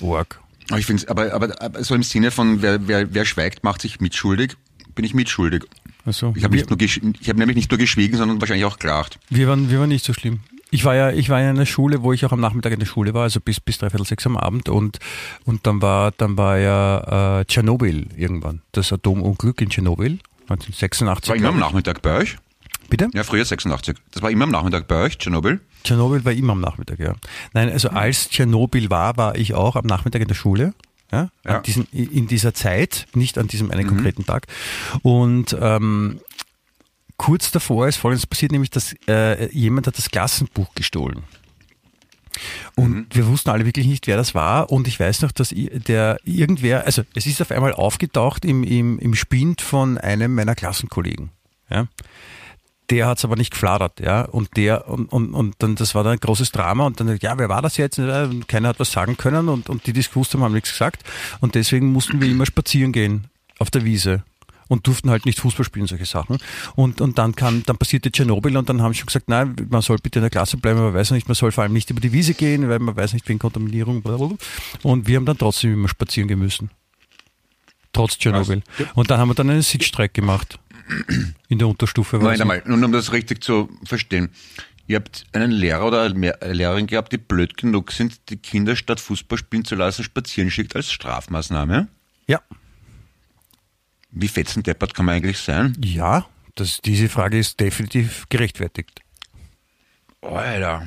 [0.00, 0.40] Org.
[0.70, 3.82] Aber ich finde aber, aber, aber so im Sinne von, wer, wer, wer schweigt, macht
[3.82, 4.56] sich mitschuldig,
[4.94, 5.64] bin ich mitschuldig.
[6.04, 9.18] Also, Ich habe habe nämlich nicht nur geschwiegen, sondern wahrscheinlich auch gelacht.
[9.30, 10.40] wir, waren, wir waren nicht so schlimm.
[10.74, 12.86] Ich war ja, ich war in einer Schule, wo ich auch am Nachmittag in der
[12.86, 14.98] Schule war, also bis, bis dreiviertel sechs am Abend und,
[15.44, 18.62] und dann war, dann war ja äh, Tschernobyl irgendwann.
[18.72, 21.20] Das Atomunglück in Tschernobyl, 1986.
[21.22, 21.58] Das war immer am.
[21.58, 22.38] Nachmittag bei euch?
[22.88, 23.10] Bitte?
[23.12, 23.96] Ja, früher 86.
[24.12, 25.60] Das war immer am Nachmittag bei euch, Tschernobyl?
[25.84, 27.14] Tschernobyl war immer am Nachmittag, ja.
[27.52, 30.72] Nein, also als Tschernobyl war, war ich auch am Nachmittag in der Schule.
[31.12, 31.60] Ja, Ja.
[31.60, 34.46] Diesen, in dieser Zeit, nicht an diesem einen konkreten Tag.
[35.02, 36.20] Und ähm,
[37.16, 41.22] kurz davor ist folgendes passiert, nämlich dass äh, jemand hat das Klassenbuch gestohlen.
[42.76, 44.72] Und wir wussten alle wirklich nicht, wer das war.
[44.72, 48.98] Und ich weiß noch, dass der irgendwer, also es ist auf einmal aufgetaucht im, im,
[48.98, 51.30] im Spind von einem meiner Klassenkollegen.
[51.68, 51.88] Ja
[52.92, 54.22] der hat es aber nicht gefladert, ja.
[54.22, 57.38] Und der, und, und, und dann, das war dann ein großes Drama und dann, ja,
[57.38, 57.98] wer war das jetzt?
[57.98, 60.72] Und Keiner hat was sagen können und, und die, die es gewusst haben, haben nichts
[60.72, 61.02] gesagt.
[61.40, 63.28] Und deswegen mussten wir immer spazieren gehen
[63.58, 64.24] auf der Wiese
[64.68, 66.36] und durften halt nicht Fußball spielen, solche Sachen.
[66.76, 69.80] Und, und dann kam, dann passierte Tschernobyl und dann haben sie schon gesagt, nein, man
[69.80, 72.00] soll bitte in der Klasse bleiben, man weiß nicht, man soll vor allem nicht über
[72.00, 74.36] die Wiese gehen, weil man weiß nicht wegen Kontaminierung, blablabla.
[74.82, 76.70] Und wir haben dann trotzdem immer spazieren gehen müssen.
[77.94, 78.62] Trotz Tschernobyl.
[78.94, 80.58] Und dann haben wir dann einen Sitzstreik gemacht.
[81.48, 82.20] In der Unterstufe.
[82.20, 82.40] war es.
[82.40, 84.30] einmal, nun um das richtig zu verstehen.
[84.86, 89.00] Ihr habt einen Lehrer oder eine Lehrerin gehabt, die blöd genug sind, die Kinder statt
[89.00, 91.88] Fußball spielen zu lassen, spazieren schickt als Strafmaßnahme.
[92.26, 92.40] Ja.
[94.10, 95.76] Wie fetzendeppert kann man eigentlich sein?
[95.82, 96.26] Ja,
[96.56, 99.00] das, diese Frage ist definitiv gerechtfertigt.
[100.20, 100.86] Alter.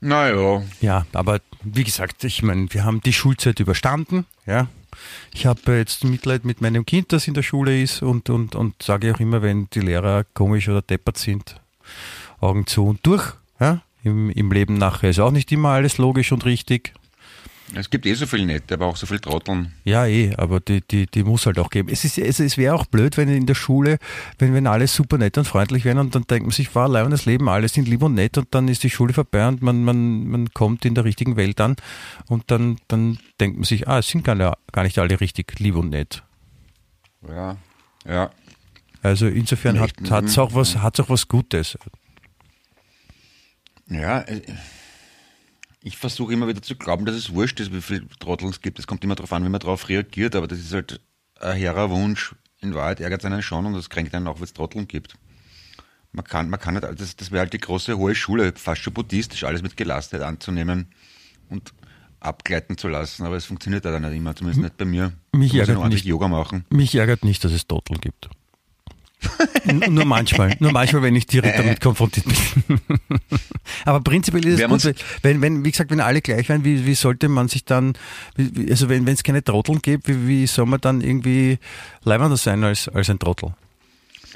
[0.00, 0.62] Naja.
[0.80, 4.26] Ja, aber wie gesagt, ich meine, wir haben die Schulzeit überstanden.
[4.46, 4.68] Ja.
[5.32, 8.82] Ich habe jetzt Mitleid mit meinem Kind, das in der Schule ist und, und, und
[8.82, 11.60] sage auch immer, wenn die Lehrer komisch oder deppert sind,
[12.40, 13.34] Augen zu und durch.
[13.60, 13.82] Ja.
[14.04, 16.92] Im, Im Leben nachher ist auch nicht immer alles logisch und richtig.
[17.74, 19.72] Es gibt eh so viel Nette, aber auch so viel Trotteln.
[19.84, 21.88] Ja, eh, aber die, die, die muss halt auch geben.
[21.90, 23.98] Es, ist, es, es wäre auch blöd, wenn in der Schule,
[24.38, 27.10] wenn, wenn alle super nett und freundlich wären und dann denkt man sich, war allein
[27.10, 29.84] das Leben, alle sind lieb und nett und dann ist die Schule vorbei und man,
[29.84, 31.76] man, man kommt in der richtigen Welt an
[32.28, 35.58] und dann, dann denkt man sich, ah, es sind gar, nicht- gar nicht alle richtig
[35.58, 36.22] lieb und nett.
[37.26, 37.56] Ja,
[38.06, 38.30] ja.
[39.02, 41.78] Also insofern hat es Leben, auch was, hat's auch was Gutes.
[43.88, 44.40] Ja, äh,
[45.82, 48.78] ich versuche immer wieder zu glauben, dass es wurscht ist, wie viele Trottel es gibt.
[48.78, 51.00] Es kommt immer darauf an, wie man darauf reagiert, aber das ist halt
[51.40, 52.34] ein hehrer Wunsch.
[52.60, 55.16] In Wahrheit ärgert es einen schon und das kränkt einen auch, wenn es Trotteln gibt.
[56.12, 58.92] Man kann, man kann nicht, das, das wäre halt die große hohe Schule, fast schon
[58.92, 60.86] buddhistisch, alles mit Gelassenheit anzunehmen
[61.48, 61.72] und
[62.20, 65.12] abgleiten zu lassen, aber es funktioniert leider nicht immer, zumindest nicht bei mir.
[65.32, 66.04] Mich ich muss ärgert nicht.
[66.04, 66.64] Yoga machen.
[66.70, 68.28] Mich ärgert nicht, dass es Totel gibt.
[69.88, 72.80] Nur manchmal, nur manchmal, wenn ich direkt damit konfrontiert bin.
[73.84, 76.94] Aber prinzipiell ist es gut, wenn, wenn, wie gesagt, wenn alle gleich wären, wie, wie
[76.94, 77.94] sollte man sich dann,
[78.68, 81.58] also wenn es keine Trotteln gibt, wie, wie soll man dann irgendwie
[82.04, 83.54] leibender sein als, als ein Trottel?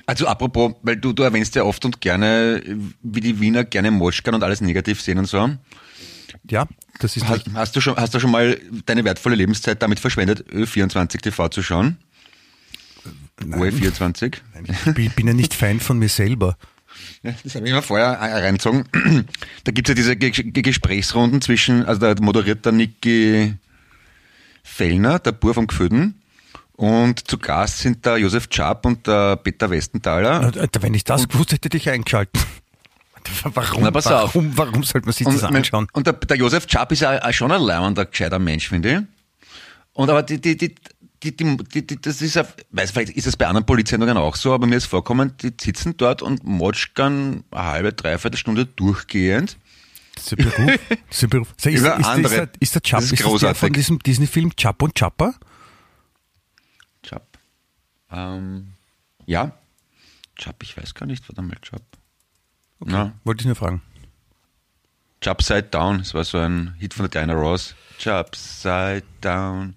[0.07, 2.63] Also apropos, weil du, du erwähnst ja oft und gerne,
[3.03, 5.51] wie die Wiener gerne Moschkan und alles negativ sehen und so.
[6.49, 6.67] Ja,
[7.01, 10.45] das ist Hast, hast, du schon, hast du schon mal deine wertvolle Lebenszeit damit verschwendet,
[10.53, 11.99] Ö24 TV zu schauen?
[13.41, 14.37] OE24?
[14.97, 16.57] ich bin, ja nicht Fan von mir selber.
[17.23, 18.85] Das habe ich mir vorher reingezogen.
[19.65, 23.55] Da gibt es ja diese Ge Ge Gesprächsrunden zwischen, also da moderiert der Niki
[24.63, 26.23] Fellner, der Bur vom Gföden,
[26.73, 30.53] und zu Gast sind der Josef Czap und der Peter Westenthaler.
[30.81, 32.41] Wenn ich das gewusst hätte, hätte ich eingeschalten.
[33.55, 34.35] Warum, Na, pass auf.
[34.37, 35.89] warum, warum sollte man sich das Und, anschauen?
[35.93, 38.99] und der, der Josef Czap ist ja schon ein leibender, gescheiter Mensch, finde ich.
[39.95, 40.75] Und aber die, die, die,
[41.23, 44.53] die, die, die, das ist, ja, weiß vielleicht ist es bei anderen Polizeiendungen auch so,
[44.53, 49.59] aber mir ist vorkommen, die sitzen dort und motschkern eine halbe, dreiviertel Stunde durchgehend.
[50.15, 50.79] Das ist Beruf.
[51.09, 51.55] Das ist, Beruf.
[51.57, 52.35] Ist, ist, Über ist, andere.
[52.35, 55.35] der, ist der Chap, Das ist ist, das der von diesem Disney-Film Chap und Chapper?
[57.03, 57.39] Chap.
[58.11, 58.73] Ähm,
[59.27, 59.53] ja.
[60.37, 61.83] Chap, ich weiß gar nicht, warte mal, Chap.
[62.81, 63.83] Na, Wollte ich nur fragen.
[65.21, 67.75] Chap Side Down, das war so ein Hit von der Diana Ross.
[67.99, 69.77] Chap Side Down,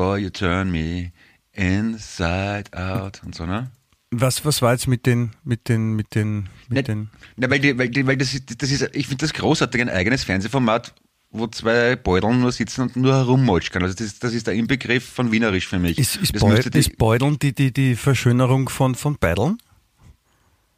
[0.00, 1.12] boy, you turn me
[1.52, 3.70] inside out und so, ne?
[4.10, 7.60] Was, was war jetzt mit den, mit den, mit den, mit Na, den, na, weil,
[7.60, 10.94] die, weil, die, weil das ist, das ist, ich finde das großartig, ein eigenes Fernsehformat,
[11.30, 15.30] wo zwei Beuteln nur sitzen und nur herummolschen Also das, das ist der Inbegriff von
[15.30, 15.98] Wienerisch für mich.
[15.98, 19.58] ist, ist, das Beu, müsste die, ist Beuteln die, die, die Verschönerung von, von Beideln?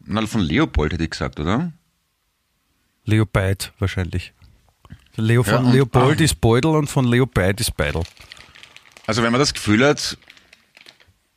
[0.04, 1.72] na, von Leopold hätte ich gesagt, oder?
[3.04, 4.32] Leopold wahrscheinlich.
[5.16, 6.24] Leo Ja, von und- Leopold ah.
[6.24, 8.02] ist Beutel und von Leopold ist Beidel.
[9.06, 10.16] Also wenn man das Gefühl hat,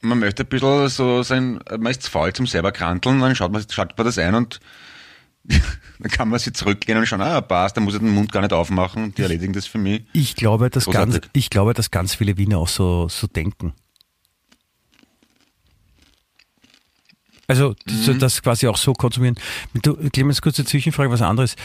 [0.02, 3.52] man möchte ein bisschen so sein, man ist zu faul zum selber kranteln, dann schaut
[3.52, 4.60] man, schaut man das ein und
[6.00, 8.42] dann kann man sich zurücklehnen und schauen, ah, passt, dann muss ich den Mund gar
[8.42, 10.04] nicht aufmachen, die erledigen das für mich.
[10.14, 13.74] Ich glaube, dass ganz, ich glaube, dass ganz viele Wiener auch so, so denken.
[17.48, 18.20] Also, so, Mhm.
[18.20, 19.36] das quasi auch so konsumieren.
[19.74, 21.56] Du, Clemens, kurze Zwischenfrage, was anderes.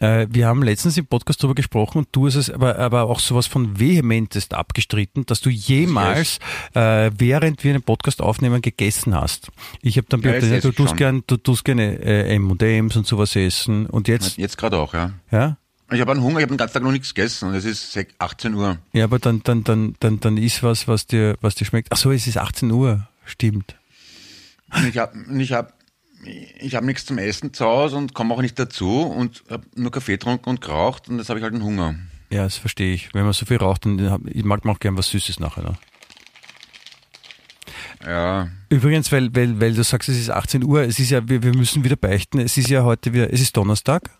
[0.00, 3.20] Äh, wir haben letztens im Podcast darüber gesprochen und du hast es aber, aber auch
[3.20, 6.38] sowas von vehementest abgestritten, dass du jemals,
[6.74, 9.48] äh, während wir einen Podcast aufnehmen, gegessen hast.
[9.82, 13.34] Ich habe dann das ja, du tust gern, du tust gerne äh, M&M's und sowas
[13.36, 15.12] essen und jetzt, Jetzt gerade auch, ja.
[15.30, 15.56] ja?
[15.90, 17.96] Ich habe einen Hunger, ich habe den ganzen Tag noch nichts gegessen und es ist
[17.96, 18.76] sech- 18 Uhr.
[18.92, 21.88] Ja, aber dann, dann, dann, dann, dann ist was, was dir, was dir schmeckt.
[21.90, 23.08] Ach so, es ist 18 Uhr.
[23.24, 23.74] Stimmt.
[24.86, 25.72] Ich habe ich hab,
[26.24, 29.90] ich hab nichts zum Essen zu Hause und komme auch nicht dazu und habe nur
[29.90, 31.94] Kaffee getrunken und geraucht und jetzt habe ich halt einen Hunger.
[32.30, 33.14] Ja, das verstehe ich.
[33.14, 35.62] Wenn man so viel raucht, dann ich mag man auch gern was Süßes nachher.
[35.62, 35.78] Ne?
[38.04, 41.42] Ja, Übrigens, weil, weil, weil du sagst, es ist 18 Uhr, es ist ja, wir,
[41.42, 44.10] wir müssen wieder beichten, es ist ja heute wieder, es ist Donnerstag,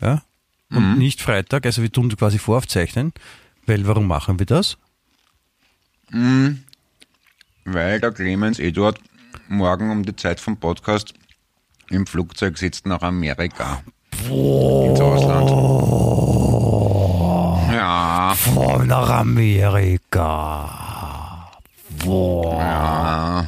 [0.00, 0.22] ja,
[0.70, 3.12] und nicht Freitag, also wir tun quasi voraufzeichnen,
[3.66, 4.76] weil warum machen wir das?
[6.10, 9.00] weil der Clemens Eduard
[9.48, 11.14] morgen um die Zeit vom Podcast
[11.90, 13.82] im Flugzeug sitzt nach Amerika.
[14.28, 15.50] Ins Ausland.
[17.72, 20.70] Ja, Von nach Amerika.
[22.04, 22.58] Boah.
[22.60, 23.46] ja.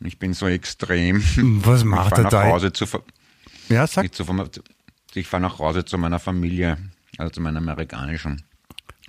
[0.00, 1.22] Ich bin so extrem.
[1.64, 2.44] Was macht er nach da?
[2.44, 2.86] Hause zu,
[3.68, 4.14] Ja, sag.
[4.14, 4.24] zu,
[5.14, 6.76] ich fahre nach Hause zu meiner Familie,
[7.18, 8.42] also zu meiner amerikanischen.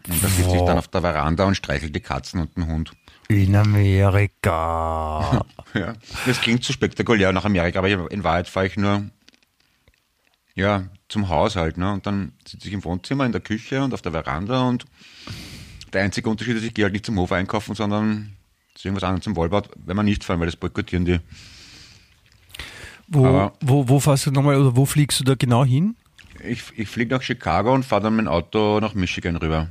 [0.10, 2.92] Und da sitze ich dann auf der Veranda und streichel die Katzen und den Hund.
[3.30, 5.46] In Amerika.
[5.74, 5.94] Ja,
[6.26, 9.04] das klingt zu spektakulär nach Amerika, aber in Wahrheit fahre ich nur
[10.56, 11.78] ja, zum Haushalt.
[11.78, 11.92] Ne?
[11.94, 14.86] Und dann sitze ich im Wohnzimmer, in der Küche und auf der Veranda und
[15.94, 18.34] der einzige Unterschied ist, ich gehe halt nicht zum Hof einkaufen, sondern
[18.74, 21.20] zu irgendwas anderes zum Wallbad, wenn wir nicht fahren, weil das boykottieren die.
[23.08, 25.96] Wo, Aber- wo, wo fährst du nochmal oder wo fliegst du da genau hin?
[26.44, 29.70] Ich, ich fliege nach Chicago und fahre dann mit dem Auto nach Michigan rüber.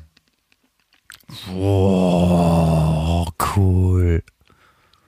[1.53, 4.23] Oh, cool.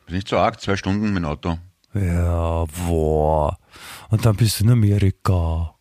[0.07, 1.59] Ist nicht so arg, zwei Stunden mit dem Auto.
[1.95, 3.59] Ja, boah.
[4.11, 5.75] Und dann bist du in Amerika.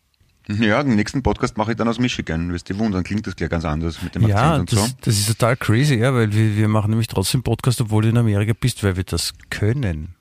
[0.48, 2.50] Ja, den nächsten Podcast mache ich dann aus Michigan.
[2.52, 4.86] Wirst du wundern, klingt das gleich ganz anders mit dem Akzent Ja, und das, so.
[5.02, 8.16] das ist total crazy, ja, weil wir, wir machen nämlich trotzdem Podcast, obwohl du in
[8.16, 10.14] Amerika bist, weil wir das können.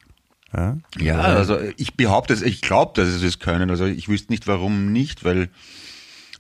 [0.53, 3.69] Ja, Ja, also ich behaupte es, ich glaube, dass es es können.
[3.69, 5.49] Also ich wüsste nicht, warum nicht, weil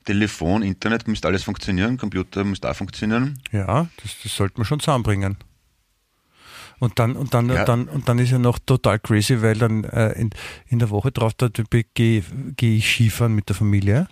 [0.07, 3.39] Telefon, Internet müsste alles funktionieren, Computer müsste auch funktionieren.
[3.51, 5.37] ja das, das sollten wir schon zusammenbringen.
[6.79, 7.65] Und dann, und dann, Ja.
[7.65, 10.29] dann, und dann ist ja noch total crazy, weil dann äh, in,
[10.67, 11.85] in der Woche drauf, da gehe
[12.55, 14.07] geh ich Skifahren mit der Familie.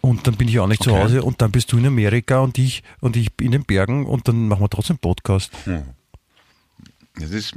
[0.00, 1.02] Und dann bin ich auch nicht zu Okay.
[1.02, 4.26] Hause und dann bist du in Amerika und ich und ich in den Bergen und
[4.28, 5.52] dann machen wir trotzdem Podcast.
[7.16, 7.54] Das ist,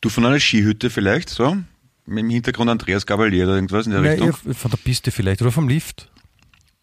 [0.00, 1.56] du von einer Skihütte vielleicht, so?
[2.06, 4.54] Mit dem Hintergrund Andreas Gabalier oder irgendwas in der Nein, Richtung?
[4.54, 6.10] von der Piste vielleicht oder vom Lift.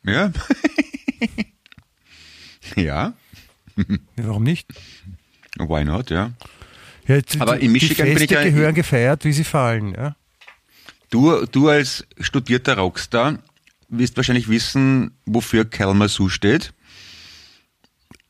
[0.05, 0.31] Ja.
[2.75, 3.13] ja,
[3.77, 3.83] Ja,
[4.17, 4.67] Warum nicht?
[5.57, 6.31] why not, ja.
[7.07, 9.93] Ja, jetzt- Aber die, in Michigan die bin ich ja- gehören gefeiert, wie sie fallen.
[9.93, 10.15] Ja?
[11.09, 13.39] Du, du als studierter Rockstar
[13.89, 16.73] wirst wahrscheinlich wissen, wofür Kalamazoo steht.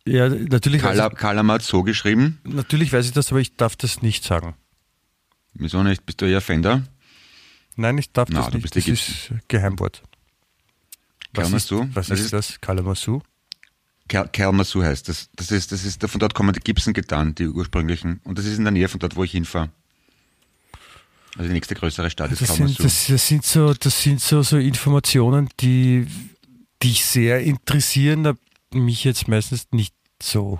[0.07, 2.39] Ja, natürlich, Kala, Kalamazoo geschrieben.
[2.45, 4.55] ich, natürlich weiß ich das, aber ich darf das nicht sagen.
[5.53, 6.05] Wieso nicht?
[6.05, 6.83] Bist du eher Fender?
[7.75, 8.63] Nein, ich darf Na, das du nicht.
[8.63, 10.03] bist Das die- ist Geheimwort.
[11.35, 11.87] Was ist, Kalamazoo?
[11.93, 12.61] was Das ist das?
[12.61, 13.21] Kalamazoo?
[14.07, 15.29] Kal- Kalamazoo heißt das.
[15.35, 18.21] Das ist, das ist, von dort kommen die Gibson getan, die ursprünglichen.
[18.23, 19.69] Und das ist in der Nähe von dort, wo ich hinfahre.
[21.37, 22.83] Also die nächste größere Stadt ist Das sind, Kalamazoo.
[22.83, 26.07] das, das sind so, das sind so, so Informationen, die
[26.83, 28.39] dich sehr interessieren, aber
[28.73, 30.59] mich jetzt meistens nicht so.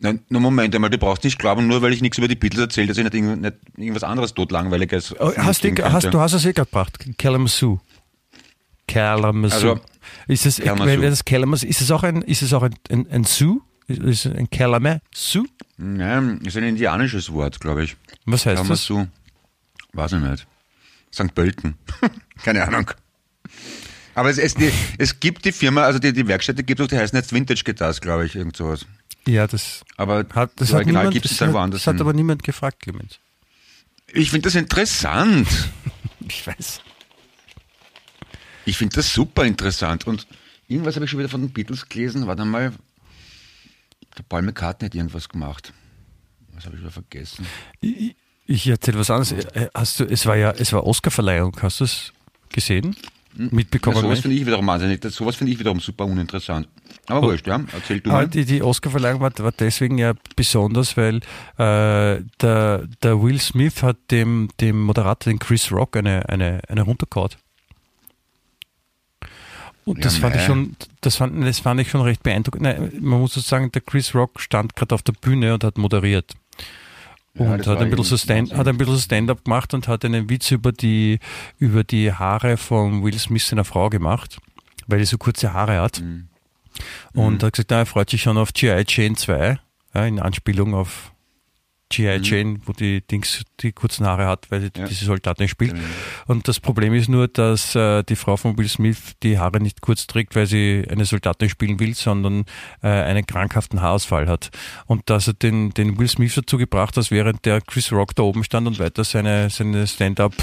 [0.00, 2.60] Nein, nur Moment einmal, du brauchst nicht glauben, nur weil ich nichts über die Beatles
[2.60, 6.20] erzähle, dass ich nicht, irgend- nicht irgendwas anderes totlangweiliges Oh, hast du, erzählen hast, du
[6.20, 6.98] hast es eh gebracht.
[7.18, 7.80] Kalamazoo.
[8.88, 9.54] Kalamazoo.
[9.74, 9.80] Also,
[10.26, 11.00] ist es, Kalamazoo.
[11.02, 13.62] das Kalamazoo, ist es auch ein, ist es auch ein, ein, ein Sioux?
[13.86, 15.46] Ist es ein Kalamazoo?
[15.76, 17.96] Nein, ist ein indianisches Wort, glaube ich.
[18.26, 18.86] Was heißt das?
[18.86, 19.06] Kalamazoo.
[19.92, 20.46] Weiß ich nicht.
[21.14, 21.34] St.
[21.34, 21.74] Pölten.
[22.42, 22.90] Keine Ahnung.
[24.14, 26.88] Aber es, es, die, es gibt die Firma, also die, die Werkstätte gibt es auch,
[26.90, 28.84] die heißen jetzt Vintage Guitars, glaube ich, irgend sowas.
[29.26, 31.80] Ja, das Aber hat, das das hat Original gibt es das hat, woanders.
[31.82, 32.00] das hat hin.
[32.00, 33.20] aber niemand gefragt, Clemens.
[34.12, 35.46] ich finde das interessant.
[36.30, 36.82] Ich weiß.
[38.68, 40.06] Ich finde das super interessant.
[40.06, 40.26] Und
[40.68, 42.26] irgendwas habe ich schon wieder von den Beatles gelesen.
[42.26, 42.72] Warte mal.
[44.16, 45.72] Der Paul McCartney hat irgendwas gemacht.
[46.54, 47.46] Was habe ich wieder vergessen?
[47.80, 48.14] Ich,
[48.46, 49.32] ich erzähle was anderes.
[49.32, 51.56] Äh, Hast du, es war ja, es war Oscarverleihung.
[51.62, 52.12] Hast du es
[52.50, 52.96] gesehen?
[53.36, 53.96] Ja, Mitbekommen?
[54.00, 55.00] sowas finde ich wiederum wahnsinnig.
[55.00, 56.68] Das, sowas finde ich wiederum super uninteressant.
[57.06, 57.62] Aber wurscht, ja.
[57.72, 58.28] Erzähl du Ah, mal.
[58.28, 61.16] die, die Oscarverleihung war, war deswegen ja besonders, weil
[61.56, 66.82] äh, der, der Will Smith hat dem, dem Moderator, den Chris Rock, eine, eine, eine
[66.82, 67.30] runtergehauen.
[69.88, 72.62] Und Ja, das fand ich schon, das fand, das fand ich schon recht beeindruckend.
[72.62, 75.78] Nein, man muss so sagen, der Chris Rock stand gerade auf der Bühne und hat
[75.78, 76.34] moderiert.
[77.32, 80.04] Ja, Und hat ein, bisschen so Stand, hat ein bisschen so Stand-up gemacht und hat
[80.04, 81.20] einen Witz über die,
[81.58, 84.38] über die Haare von Will Smith seiner Frau gemacht,
[84.88, 86.02] weil er so kurze Haare hat.
[86.02, 86.28] Mhm.
[87.14, 88.84] Und hat gesagt, na, er freut sich schon auf G.I.
[88.86, 89.58] Jane 2,
[89.94, 91.12] ja, in Anspielung auf
[91.90, 92.20] G.I.
[92.22, 94.82] Jane, wo die Dings die kurzen Haare hat, weil sie Mhm.
[94.82, 94.86] Ja.
[94.88, 95.72] diese Soldatin spielt.
[95.74, 95.84] Genau.
[96.26, 99.80] Und das Problem ist nur, dass äh, die Frau von Will Smith die Haare nicht
[99.80, 102.44] kurz trägt, weil sie eine Soldatin spielen will, sondern
[102.82, 104.50] äh, einen krankhaften Haarausfall hat.
[104.86, 108.22] Und dass er den, den Will Smith dazu gebracht hat, während der Chris Rock da
[108.22, 110.34] oben stand und weiter seine, seine Stand-up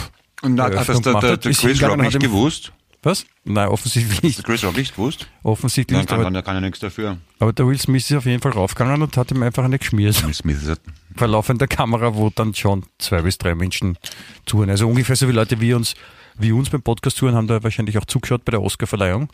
[0.42, 2.72] Und hat, das der, der, hat, der Chris Rock nicht gewusst?
[3.06, 3.24] Was?
[3.44, 4.44] Nein, offensichtlich nicht.
[4.44, 5.28] Chris Rock nicht gewusst?
[5.44, 6.10] Offensichtlich Dann nicht.
[6.10, 7.18] kann, Aber, dann kann er nichts dafür.
[7.38, 10.26] aber der Will Smith ist auf jeden Fall raufgegangen und hat ihm einfach eine geschmiert.
[10.26, 10.82] Will Smith ist
[11.16, 13.98] Vor laufender Kamera, wo dann schon zwei bis drei Menschen
[14.48, 14.72] zuhören.
[14.72, 15.94] Also ungefähr so viele Leute wie uns,
[16.40, 19.30] wie uns beim Podcast touren, haben da wahrscheinlich auch zugeschaut bei der Oscarverleihung.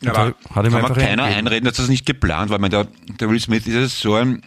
[0.00, 1.20] Und aber da hat ihm kann man keiner reingegeben.
[1.20, 2.56] einreden, dass das nicht geplant war.
[2.56, 2.88] Ich meine, der,
[3.20, 4.42] der Will Smith ist ja so ein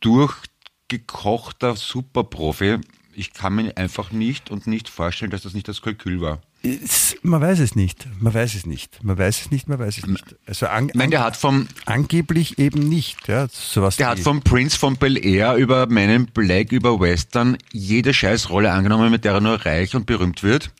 [0.00, 2.78] durchgekochter Superprofi.
[3.12, 6.40] Ich kann mir einfach nicht und nicht vorstellen, dass das nicht das Kalkül war.
[6.64, 8.06] Es- Man weiß es nicht.
[8.20, 9.02] Man weiß es nicht.
[9.04, 10.24] Man weiß es nicht, man weiß es nicht.
[10.46, 13.28] Also an, meine, der hat vom, angeblich eben nicht.
[13.28, 17.56] Ja, sowas der hat vom Prince von Bel Air über Men in Black, über Western
[17.72, 20.70] jede Scheißrolle angenommen, mit der er nur reich und berühmt wird.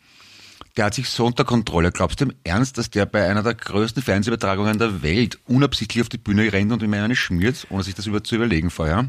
[0.76, 1.92] Der hat sich so unter Kontrolle.
[1.92, 6.08] Glaubst du im Ernst, dass der bei einer der größten Fernsehübertragungen der Welt unabsichtlich auf
[6.08, 9.08] die Bühne rennt und ihm eine schmiert, ohne sich das über zu überlegen vorher?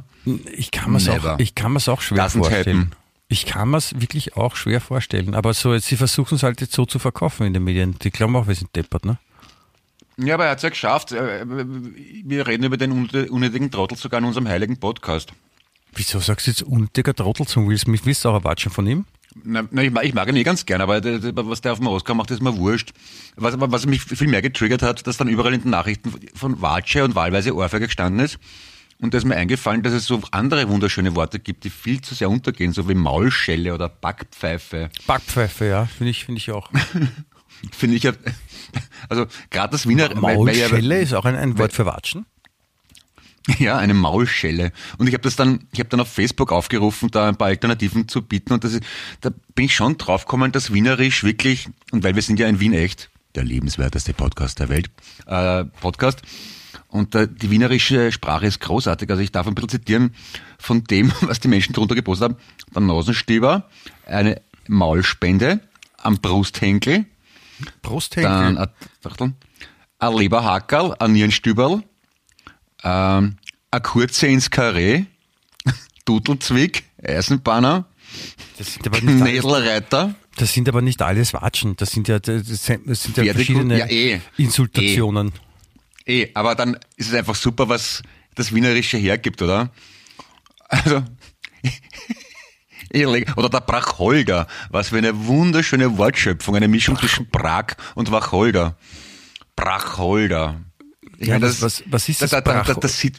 [0.56, 1.36] Ich kann mir auch, Never.
[1.40, 2.78] ich kann mir's auch schwer Doesn't vorstellen.
[2.82, 2.92] happen.
[3.28, 5.34] Ich kann mir es wirklich auch schwer vorstellen.
[5.34, 7.98] Aber so, sie versuchen es halt jetzt so zu verkaufen in den Medien.
[8.00, 9.18] Die glauben auch, wir sind deppert, ne?
[10.18, 11.12] Ja, aber er hat es ja geschafft.
[11.12, 15.34] Äh, Wir reden über den unnötigen Trottel sogar in unserem heiligen Podcast.
[15.94, 18.02] Wieso sagst du jetzt unnötiger Trottel zum Will Smith?
[18.06, 19.06] Willst du auch erwatschen von ihm?
[19.44, 21.88] Na, na, ich, mag, ich mag ihn eh ganz gern, aber was der auf dem
[21.88, 22.92] Oscar macht, ist mir wurscht.
[23.36, 27.04] Was, was mich viel mehr getriggert hat, dass dann überall in den Nachrichten von Watsche
[27.04, 28.38] und wahlweise Ohrfeige gestanden ist.
[29.02, 32.16] Und da ist mir eingefallen, dass es so andere wunderschöne Worte gibt, die viel zu
[32.16, 34.90] sehr untergehen, so wie Maulschelle oder Backpfeife.
[35.06, 36.72] Backpfeife, ja, finde ich, finde ich auch.
[37.72, 38.12] Finde ich ja,
[39.10, 40.10] also gerade das Wiener...
[40.22, 42.26] weil- weil ja- Maulschelle ist auch ein, ein Wort für Watschen.
[43.60, 44.72] Ja, eine Maulschelle.
[44.98, 48.08] Und ich habe das dann, ich habe dann auf Facebook aufgerufen, da ein paar Alternativen
[48.08, 48.54] zu bieten.
[48.54, 48.84] Und das ist,
[49.22, 52.74] da bin ich schon draufgekommen, dass Wienerisch wirklich, und weil wir sind ja in Wien
[52.74, 54.90] echt, der lebenswerteste Podcast der Welt,
[55.28, 56.22] äh, Podcast.
[56.90, 59.10] Und äh, die wienerische Sprache ist großartig.
[59.10, 60.16] Also ich darf ein bisschen zitieren
[60.58, 62.38] von dem, was die Menschen drunter gepostet haben.
[62.74, 63.70] Der Nasenstieber,
[64.06, 65.60] eine Maulspende
[65.98, 67.06] am Brusthenkel,
[67.82, 68.32] Brusthänkel.
[68.32, 68.70] dann ein,
[69.04, 69.34] Achtung,
[70.00, 71.84] ein Leberhackerl, ein Nierenstüberl,
[72.84, 73.38] ähm,
[73.72, 75.06] ein Kurze ins Karree,
[76.06, 77.86] Dudelzwick, Eisenbahner,
[78.58, 80.16] Das sind aber nicht alles, Nädelreiter.
[80.38, 81.76] das sind aber nicht alles Watschen.
[81.78, 84.22] Das sind ja, das sind, ja verschiedene ja, eh.
[84.38, 85.30] Insultationen.
[85.30, 85.45] Eh,
[86.34, 88.02] aber dann ist es einfach super, was
[88.36, 89.72] das Wienerische hergibt, oder?
[90.68, 91.04] Also,
[93.36, 98.78] oder der Bracholder, was für eine wunderschöne Wortschöpfung, eine Mischung zwischen Prag und Wacholder.
[99.56, 100.62] Bracholder.
[101.18, 102.44] Ich Ja, was- was- was ist das das?
[102.44, 103.18] Das, das, Brach- das sieht,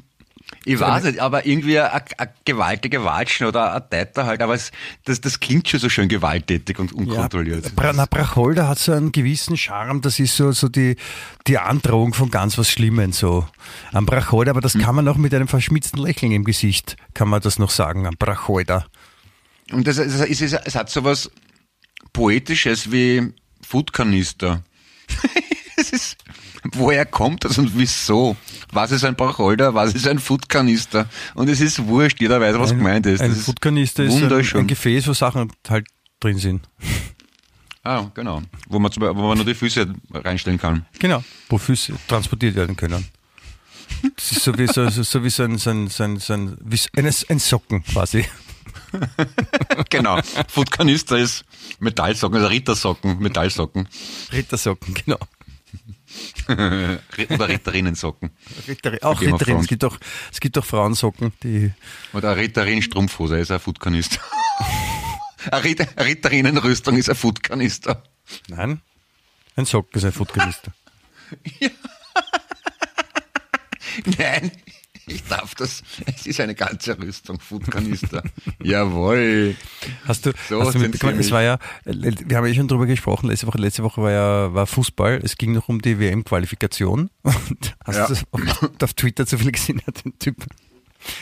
[0.67, 4.73] ich weiß nicht, aber irgendwie ein, ein gewaltiger Watschen oder ein Teiter halt, aber es,
[5.05, 7.77] das, das klingt schon so schön gewalttätig und unkontrolliert.
[7.77, 10.97] Bra na, Bracholder hat so einen gewissen Charme, das ist so, so die,
[11.47, 13.47] die Androhung von ganz was Schlimmem so.
[13.93, 14.83] Am Bracholder, aber das Hm.
[14.83, 18.17] kann man auch mit einem verschmitzten Lächeln im Gesicht, kann man das noch sagen, am
[18.19, 18.87] Bracholder.
[19.71, 21.31] Und das, es, es, es, es hat so was
[22.13, 24.65] Poetisches wie Foodkanister.
[25.77, 26.17] es ist,
[26.73, 28.37] woher kommt das und wieso?
[28.73, 31.09] Was ist ein Bracholder, was ist ein Foodkanister?
[31.35, 33.21] Und es ist wurscht, jeder weiß, was ein, gemeint ist.
[33.21, 35.87] Ein Das ist Foodkanister ist ein, ein Gefäß, wo Sachen halt
[36.21, 36.69] drin sind.
[37.85, 38.43] ah, genau.
[38.69, 40.87] Wo man, zum Beispiel, wo man nur die Füße reinstellen kann.
[40.99, 43.07] Genau, wo Füße transportiert werden können.
[44.17, 46.57] Das ist so wie so, so, wie so ein, so ein, so ein, so ein,
[46.61, 48.25] wie so ein, ein Socken quasi.
[49.91, 50.21] genau.
[50.49, 51.45] Foodkanister ist
[51.81, 53.89] Metallsocken, also Rittersocken, Metallsocken.
[54.33, 55.19] Rittersocken, genau.
[56.49, 58.31] Oder Ritterinnensocken.
[58.69, 59.55] Ritter, auch Game of Ritterin.
[59.55, 59.63] Thrones.
[59.65, 59.99] Es gibt auch,
[60.33, 61.73] es gibt auch Frauensocken, die
[62.13, 64.21] Oder eine Ritterin-Strumpfhose ist ein Foodkanister.
[65.51, 68.03] eine Ritter- eine Ritterinnenrüstung ist ein Foodkanister.
[68.49, 68.81] Nein,
[69.57, 70.73] ein Socken ist ein Foodkanister.
[74.19, 74.53] Nein,
[75.07, 75.83] ich darf das.
[76.07, 78.23] Es ist eine ganze Rüstung, Foodkanister.
[78.63, 79.55] Jawohl.
[80.07, 83.29] Hast du, So hast du mitbekommen, es war ja, wir haben ja schon drüber gesprochen,
[83.29, 87.11] letzte Woche, letzte Woche war ja war Fußball, es ging noch um die WM-Qualifikation.
[87.23, 88.07] Und hast Ja.
[88.07, 88.15] du
[88.79, 90.45] das auf, Twitter zufällig gesehen, hat den Typ.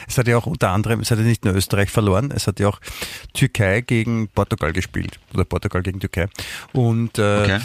[0.08, 2.58] Es hat ja auch unter anderem, es hat ja nicht nur Österreich verloren, es hat
[2.60, 2.80] ja auch
[3.34, 5.18] Türkei gegen Portugal gespielt.
[5.34, 6.28] Oder Portugal gegen Türkei.
[6.72, 7.60] Und äh, Okay.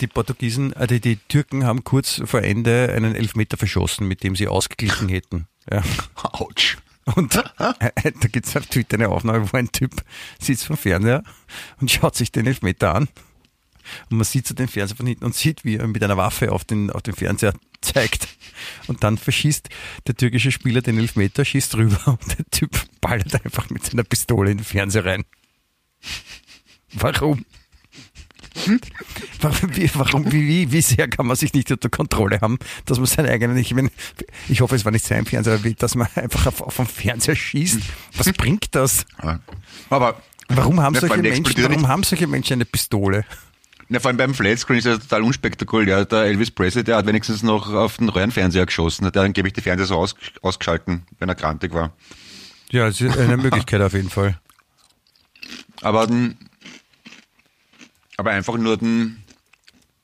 [0.00, 4.36] Die Portugiesen, äh, die, die Türken haben kurz vor Ende einen Elfmeter verschossen, mit dem
[4.36, 5.46] sie ausgeglichen hätten.
[5.70, 5.82] Ja.
[6.14, 6.78] Autsch.
[7.04, 10.04] Und äh, da gibt es auf Twitter eine Aufnahme, wo ein Typ
[10.38, 11.24] sitzt vom Fernseher
[11.80, 13.08] und schaut sich den Elfmeter an.
[14.10, 16.52] Und man sieht so den Fernseher von hinten und sieht, wie er mit einer Waffe
[16.52, 18.28] auf den, auf den Fernseher zeigt.
[18.86, 19.68] Und dann verschießt
[20.06, 22.70] der türkische Spieler den Elfmeter, schießt rüber und der Typ
[23.00, 25.24] ballert einfach mit seiner Pistole in den Fernseher rein.
[26.92, 27.44] Warum?
[29.40, 32.98] Warum, wie, warum wie, wie, wie sehr kann man sich nicht unter Kontrolle haben, dass
[32.98, 33.90] man seine eigenen, ich, meine,
[34.48, 37.80] ich hoffe, es war nicht sein Fernseher, dass man einfach auf, auf den Fernseher schießt.
[38.16, 39.06] Was bringt das?
[39.18, 39.40] Aber,
[39.90, 43.24] aber Warum haben, Ja, vor solche Menschen, warum haben solche Menschen eine Pistole?
[43.88, 46.04] na, vor allem beim Flatscreen ist das total unspektakulär.
[46.06, 49.02] Der Elvis Presley, der hat wenigstens noch auf den Röhrenfernseher geschossen.
[49.04, 51.92] Der hat angeblich die Fernseher so aus, ausgeschalten, wenn er krantig war.
[52.70, 54.38] Ja, das ist eine Möglichkeit auf jeden Fall.
[55.82, 56.38] Aber, den,
[58.16, 59.22] aber einfach nur den,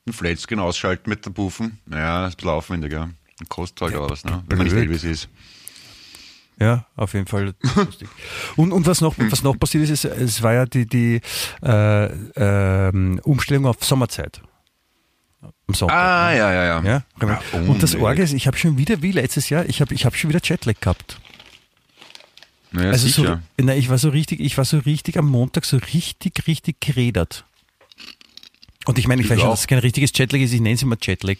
[0.05, 3.09] den Flatscreen ausschalten mit der Puffen, naja, ist ein bisschen aufwendiger.
[3.47, 4.43] Kostet halt auch was, ne?
[4.47, 4.85] wenn man nicht blöd.
[4.87, 5.29] Elvis ist.
[6.59, 8.09] Ja, auf jeden Fall lustig.
[8.57, 11.21] Und, und was noch, was noch passiert ist, ist, es war ja die, die
[11.63, 12.05] äh,
[12.35, 14.41] ähm, Umstellung auf Sommerzeit.
[15.41, 15.97] Am Sonntag.
[15.97, 16.83] Ah, ja, ja, ja.
[16.83, 18.01] Ja, Ja, und das unnötig.
[18.01, 20.41] Orge ist, ich habe schon wieder, wie letztes Jahr, ich habe ich hab schon wieder
[20.43, 21.21] Jetlag gehabt.
[22.71, 23.41] Naja, Also so, sicher.
[23.57, 27.45] na, ich war so richtig, ich war so richtig am Montag so richtig, richtig geredert.
[28.89, 30.75] Und ich meine, ich Ich weiß schon, dass es kein richtiges Jetlag ist, ich nenne
[30.75, 31.37] es immer Jetlag.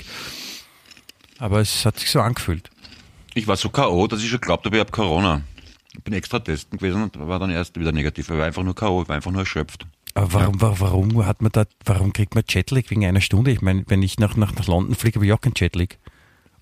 [1.37, 2.69] Aber es hat sich so angefühlt.
[3.33, 5.41] Ich war so K.O., dass ich schon glaubt habe, ich habe Corona.
[5.95, 8.29] Ich bin extra testen gewesen und war dann erst wieder negativ.
[8.29, 9.85] Ich war einfach nur K.O., ich war einfach nur erschöpft.
[10.15, 13.51] Aber warum, wa- warum hat man da, warum kriegt man Jetlag wegen einer Stunde?
[13.51, 15.87] Ich meine, wenn ich nach, nach, nach London fliege, habe ich auch keinen Jetlag.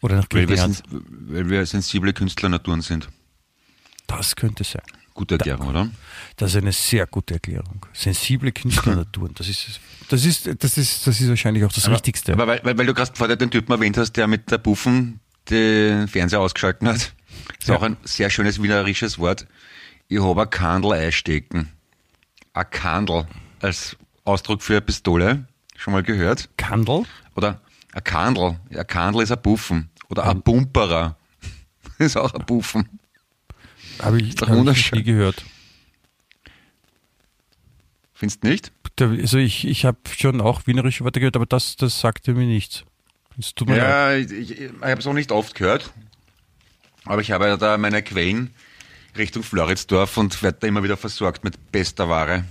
[0.02, 0.76] Oder nach Weil wir, Griechenland.
[0.76, 0.84] sens-
[1.28, 3.10] weil wir sensible Künstlernaturen sind.
[4.06, 4.82] Das könnte sein.
[5.18, 5.90] Gute Erklärung, oder?
[6.36, 7.84] Das ist eine sehr gute Erklärung.
[7.92, 9.34] Sensible Künstlernaturen.
[9.36, 12.34] Das ist, das ist, das ist, das ist wahrscheinlich auch das Wichtigste.
[12.34, 15.20] Aber weil, weil, weil du gerade vorher den Typen erwähnt hast, der mit der Puffen
[15.50, 17.14] den Fernseher ausgeschalten hat.
[17.60, 19.48] Ist auch ein sehr schönes wienerisches Wort.
[20.08, 21.74] Ich habe ein Kandel einstecken.
[22.54, 23.26] Ein Kandel
[23.60, 25.48] als Ausdruck für eine Pistole.
[25.78, 26.48] Schon mal gehört?
[26.58, 27.06] Kandel?
[27.36, 27.60] Oder
[27.92, 28.60] ein Kandel.
[28.70, 29.90] Ja, ein Kandel ist ein Buffen.
[30.10, 31.18] Oder ein Pumperer.
[31.98, 33.00] ist auch ein Buffen.
[34.00, 35.44] Habe ich, hab ich nie gehört.
[38.14, 38.72] Findest du nicht?
[39.00, 42.84] Also ich, ich habe schon auch wienerische Worte gehört, aber das, das sagte mir nichts.
[43.38, 44.32] Es tut mir leid.
[44.32, 45.92] Ja, ich, ich, ich habe es auch nicht oft gehört.
[47.06, 48.52] Aber ich habe da meine Quellen
[49.18, 52.46] Richtung Floridsdorf und werde da immer wieder versorgt mit bester Ware.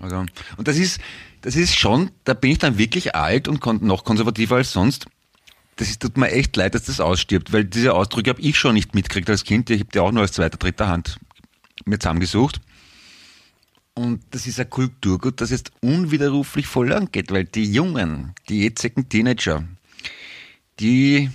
[0.00, 0.24] Also,
[0.56, 1.00] und das ist,
[1.42, 5.06] das ist schon, da bin ich dann wirklich alt und noch konservativer als sonst.
[5.82, 8.74] Das ist, tut mir echt leid, dass das ausstirbt, weil diese Ausdrücke habe ich schon
[8.74, 9.68] nicht mitgekriegt als Kind.
[9.68, 11.18] Ich habe die auch nur als zweiter, dritter Hand
[11.84, 12.60] mir zusammengesucht.
[13.92, 19.08] Und das ist ein Kulturgut, das jetzt unwiderruflich verloren geht, weil die Jungen, die jetzigen
[19.08, 19.64] Teenager,
[20.78, 21.30] die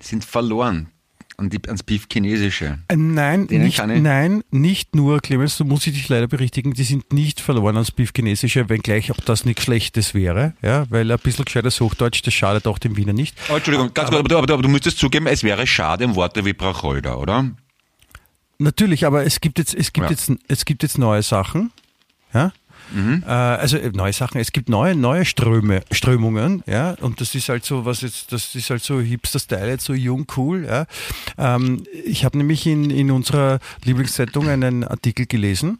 [0.00, 0.88] sind verloren.
[1.38, 2.78] Und die ans Pief Chinesische.
[2.88, 7.12] Äh, Nein, Denen nicht, nein, nicht nur, Clemens, du musst dich leider berichtigen, die sind
[7.12, 11.78] nicht verloren ans Beef-Chinesische, wenngleich auch das nichts Schlechtes wäre, ja, weil ein bisschen gescheites
[11.80, 13.36] Hochdeutsch, das schadet auch dem Wiener nicht.
[13.50, 16.04] Oh, Entschuldigung, ganz kurz, aber, du- aber, du- aber du müsstest zugeben, es wäre schade
[16.04, 17.50] im Worte wie Bracholder, oder?
[18.58, 20.10] Natürlich, aber es gibt jetzt, es gibt Ja.
[20.12, 21.70] jetzt, es gibt jetzt neue Sachen.
[22.32, 22.52] Ja?
[22.90, 23.24] Mhm.
[23.26, 27.48] Äh, also äh, neue Sachen, es gibt neue, neue Ströme, Strömungen, ja, und das ist
[27.48, 30.86] halt so, was jetzt, das ist halt so Hipster-Style, jetzt so jung, cool, ja.
[31.38, 35.78] Ähm, ich habe nämlich in, in unserer Lieblingszeitung einen Artikel gelesen,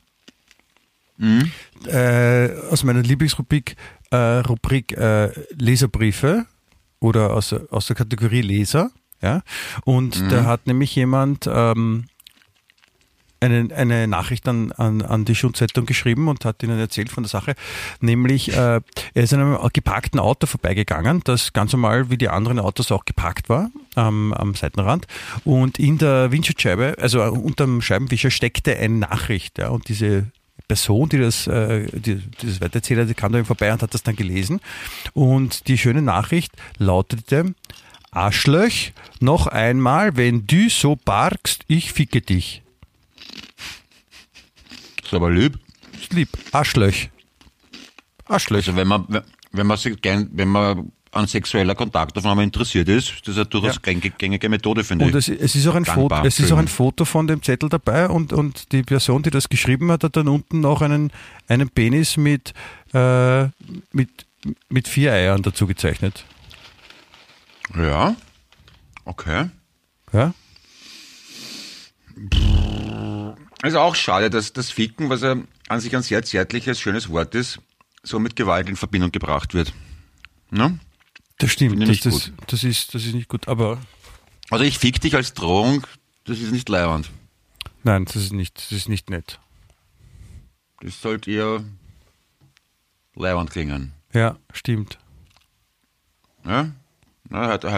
[1.87, 3.77] äh, aus meiner Lieblingsrubrik,
[4.11, 6.47] äh, Rubrik äh, Leserbriefe
[7.01, 8.91] oder aus, aus der Kategorie Leser,
[9.23, 9.43] ja,
[9.85, 12.05] und da hat nämlich jemand, ähm,
[13.41, 17.29] eine, eine Nachricht an, an, an die Schulzeitung geschrieben und hat ihnen erzählt von der
[17.29, 17.55] Sache.
[18.01, 18.81] Nämlich, äh,
[19.15, 23.05] er ist an einem geparkten Auto vorbeigegangen, das ganz normal wie die anderen Autos auch
[23.05, 25.07] geparkt war am, am Seitenrand.
[25.45, 29.59] Und in der Windschutzscheibe, also unterm Scheibenwischer, steckte eine Nachricht.
[29.59, 30.27] Ja, und diese
[30.69, 34.03] Person, die das, äh, die, dieses weitererzählt hat, die kam da vorbei und hat das
[34.03, 34.61] dann gelesen.
[35.13, 37.55] Und die schöne Nachricht lautete,
[38.11, 42.63] Arschlöch, noch einmal, wenn du so parkst, ich ficke dich.
[45.07, 45.59] Ist aber lieb.
[46.01, 46.29] Ist lieb.
[46.53, 47.11] Arschlöch.
[48.25, 48.67] Arschlöch.
[48.67, 53.29] Also wenn man, wenn man sich gern, wenn man an sexueller Kontaktaufnahme interessiert ist, ist
[53.29, 53.93] das eine durchaus Ja.
[54.19, 55.29] gängige, Methode, finde Und ich.
[55.29, 56.69] es, es, ist auch ein Foto, es ist auch ein.
[56.69, 60.29] Foto von dem Zettel dabei und, und die Person, die das geschrieben hat, hat dann
[60.29, 61.13] unten noch einen,
[61.49, 62.53] einen Penis mit,
[62.93, 63.45] äh,
[63.93, 64.27] mit,
[64.69, 66.25] mit vier Eiern dazu gezeichnet.
[67.75, 68.17] Ja.
[69.05, 69.51] Okay.
[70.13, 70.35] Ja?
[73.67, 75.35] Also auch schade, dass das Ficken, was ja
[75.69, 77.59] an sich ein sehr zärtliches, schönes Wort ist,
[78.05, 79.73] so mit Gewalt in Verbindung gebracht wird.
[80.51, 80.79] Ne?
[81.39, 81.73] Das stimmt.
[81.73, 82.07] Das, das, nicht
[82.47, 83.49] das, ist, das ist nicht gut.
[83.49, 83.81] Aber
[84.51, 85.85] Also ich fick dich als Drohung,
[86.25, 87.11] das ist nicht leibend.
[87.83, 89.41] nein, das ist nicht, das ist nicht nett.
[90.81, 91.65] Das sollte eher
[93.17, 93.93] leibend klingen.
[94.13, 94.99] Ja, stimmt.
[96.45, 96.71] Ja?
[97.33, 97.73] Heute,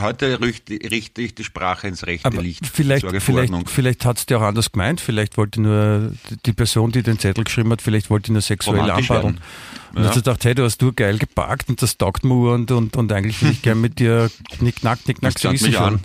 [0.00, 2.66] heute, richte, richte ich die Sprache ins rechte Aber Licht.
[2.66, 5.00] vielleicht, vielleicht, vielleicht hat es dir auch anders gemeint.
[5.00, 6.12] Vielleicht wollte nur
[6.44, 9.40] die Person, die den Zettel geschrieben hat, vielleicht wollte nur sexuell werden.
[9.94, 10.08] Und Ja.
[10.08, 13.12] hat gedacht, hey, du hast du geil geparkt und das taugt mir und, und, und
[13.12, 16.00] eigentlich will ich gern mit dir knickknack, knickknack, so ist sie mich schon.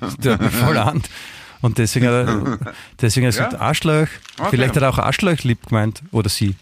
[0.00, 1.02] Das tut mich voll an.
[1.60, 2.58] Und deswegen, hat
[3.00, 3.60] deswegen hat er gesagt, Ja.
[3.60, 4.08] Arschloch.
[4.38, 4.48] Okay.
[4.50, 6.02] Vielleicht hat er auch Arschloch lieb gemeint.
[6.10, 6.56] Oder sie.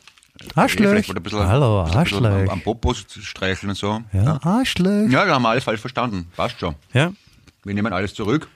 [0.54, 0.88] Arschloch.
[0.88, 4.00] Vielleicht ein bisschen, Hallo, ein bisschen am, Popo streicheln und so.
[4.12, 5.08] Ja, Arschloch.
[5.08, 6.28] Ja, wir haben alles falsch verstanden.
[6.36, 6.74] Passt schon.
[6.92, 7.12] Ja.
[7.64, 8.48] Wir nehmen alles zurück.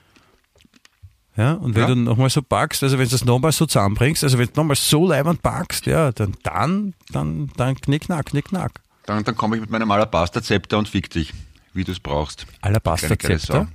[1.37, 1.87] Ja, und wenn Ja.
[1.89, 4.77] du nochmal so packst, also wenn du das nochmal so zusammenbringst, also wenn du nochmal
[4.77, 8.81] so leibend packst, ja, dann, dann, dann, dann knickknack, knickknack.
[9.05, 11.33] Dann, dann komme ich mit meinem Alabaster-Zepter und fick dich,
[11.73, 12.45] wie du es brauchst.
[12.61, 13.67] Alabaster Kleine geile Zepter.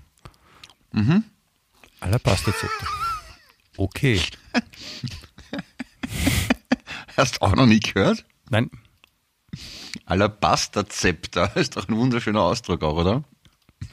[0.92, 1.24] Mhm.
[2.00, 2.86] Alabaster Zepter.
[3.76, 4.20] Okay.
[7.20, 8.24] Hast auch noch nie gehört?
[8.48, 8.70] Nein,
[10.06, 13.24] Alabaster-Zepter ist doch ein wunderschöner Ausdruck auch, oder?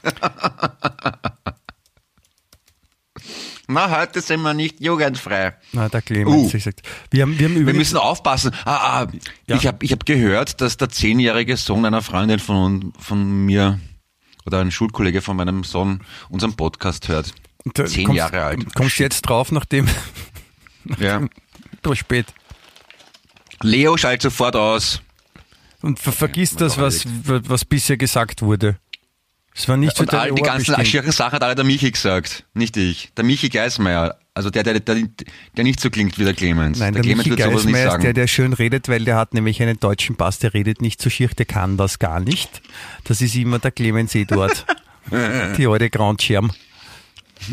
[3.70, 5.54] Na, heute sind wir nicht jugendfrei.
[5.72, 6.56] na, der Clemens, Uh.
[6.56, 8.52] ich sagt, wir haben, wir haben Wir müssen aufpassen.
[8.64, 9.06] Ah, ah,
[9.46, 9.56] Ja.
[9.56, 13.78] Ich habe ich hab gehört, dass der zehnjährige Sohn einer Freundin von, von mir
[14.46, 16.00] oder ein Schulkollege von meinem Sohn
[16.30, 17.34] unseren Podcast hört.
[17.74, 18.74] zehn kommst, Jahre alt.
[18.74, 19.86] Kommst jetzt drauf, nachdem,
[20.98, 21.20] Ja.
[21.82, 22.24] du spät.
[23.62, 25.00] Leo schalt sofort aus.
[25.80, 28.78] Und ver vergiss Ja, das, was, was bisher gesagt wurde.
[29.54, 30.86] Es war nicht für Und all die Ohr ganzen bestimmt.
[30.86, 33.12] schieren Sachen hat alle der Michi gesagt, nicht ich.
[33.16, 34.96] Der Michi Geismeier, also der, der, der,
[35.56, 36.78] der nicht so klingt wie der Clemens.
[36.78, 38.02] Nein, der, der, Clemens Michi wird sowas nicht Geismeier ist sagen.
[38.04, 41.10] der, der schön redet, weil der hat nämlich einen deutschen Pass, der redet nicht so
[41.10, 42.62] schier, der kann das gar nicht.
[43.02, 44.64] Das ist immer der Clemens Eduard.
[45.56, 46.52] Die alte Grandschirm.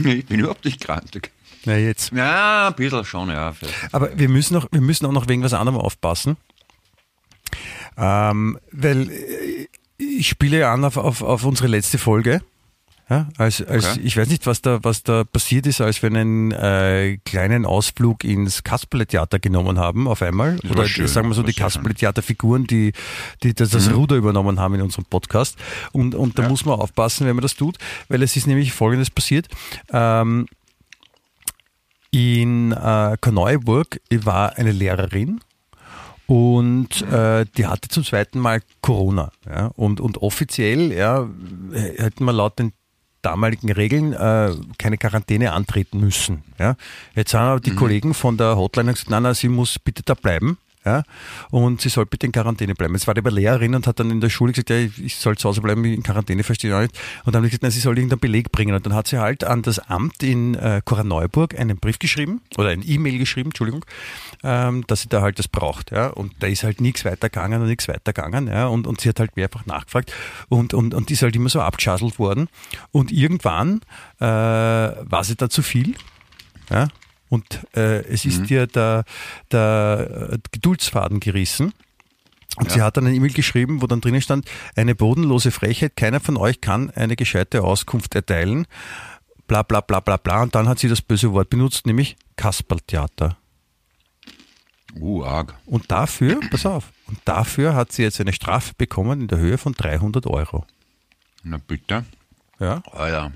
[0.04, 1.32] Ich bin überhaupt nicht grantig.
[1.66, 2.12] Na jetzt.
[2.12, 3.54] Ja, ein bisschen schon, ja.
[3.92, 6.38] Aber wir müssen, auch, wir müssen auch noch wegen was anderem aufpassen.
[7.98, 12.42] Ähm, weil äh, ich spiele ja an auf, auf, auf unsere letzte Folge.
[13.08, 14.02] Ja, als, als Okay.
[14.04, 18.24] ich weiß nicht, was da, was da passiert ist, als wir einen äh, kleinen Ausflug
[18.24, 20.56] ins Kasperle-Theater genommen haben auf einmal.
[20.64, 21.54] Das Oder schön, sagen wir so, die.
[21.54, 22.94] Kasperle-Theater-Figuren, die,
[23.44, 25.56] die das, das Ruder übernommen haben in unserem Podcast.
[25.92, 26.50] Und, und da Ja.
[26.50, 27.78] muss man aufpassen, wenn man das tut,
[28.10, 29.50] weil es ist nämlich Folgendes passiert.
[29.94, 30.48] Ähm,
[32.16, 35.42] in äh, Korneuburg war eine Lehrerin
[36.28, 39.32] und äh, die hatte zum zweiten Mal Corona.
[39.46, 39.68] Ja?
[39.76, 41.28] Und, und offiziell ja,
[41.74, 42.72] hätten wir laut den
[43.22, 46.46] damaligen Regeln äh, keine Quarantäne antreten müssen.
[46.58, 46.78] Ja?
[47.16, 50.14] Jetzt haben aber die Kollegen von der Hotline gesagt, nein, nein, sie muss bitte da
[50.14, 50.58] bleiben.
[50.86, 51.04] Ja,
[51.50, 52.94] und sie soll bitte in Quarantäne bleiben.
[52.94, 55.36] Jetzt war die aber Lehrerin und hat dann in der Schule gesagt, ja, ich soll
[55.36, 56.96] zu Hause bleiben, in Quarantäne verstehe ich auch nicht.
[57.26, 58.76] Und dann haben die gesagt, nein, sie soll irgendeinen Beleg bringen.
[58.76, 62.70] Und dann hat sie halt an das Amt in äh, Korneuburg einen Brief geschrieben, oder
[62.70, 63.84] ein E-Mail geschrieben, Entschuldigung,
[64.44, 65.90] ähm, dass sie da halt das braucht.
[65.90, 66.08] Ja.
[66.08, 68.48] Und da ist halt nichts weitergegangen und nichts weitergegangen.
[68.48, 68.68] Ja.
[68.68, 70.14] Und, und sie hat halt mehrfach nachgefragt.
[70.50, 72.48] Und, und, und die ist halt immer so abgeschasselt worden.
[72.92, 73.82] Und irgendwann
[74.20, 75.96] äh, war sie da zu viel.
[76.70, 76.90] Ja?
[77.30, 79.04] Und äh, es ist ihr der,
[79.52, 81.74] der äh, Geduldsfaden gerissen.
[82.58, 86.22] Und sie hat dann eine E-Mail geschrieben, wo dann drinnen stand, eine bodenlose Frechheit, keiner
[86.22, 88.66] von euch kann eine gescheite Auskunft erteilen.
[89.48, 90.44] Bla bla bla bla bla.
[90.44, 93.38] Und dann hat sie das böse Wort benutzt, nämlich Kasperltheater.
[94.98, 95.56] Uh, arg.
[95.66, 99.58] Und dafür, pass auf, und dafür hat sie jetzt eine Strafe bekommen in der Höhe
[99.58, 100.66] von 300 Euro.
[101.44, 102.06] Na bitte.
[102.60, 102.82] Ja?
[102.92, 103.32] Ah ja.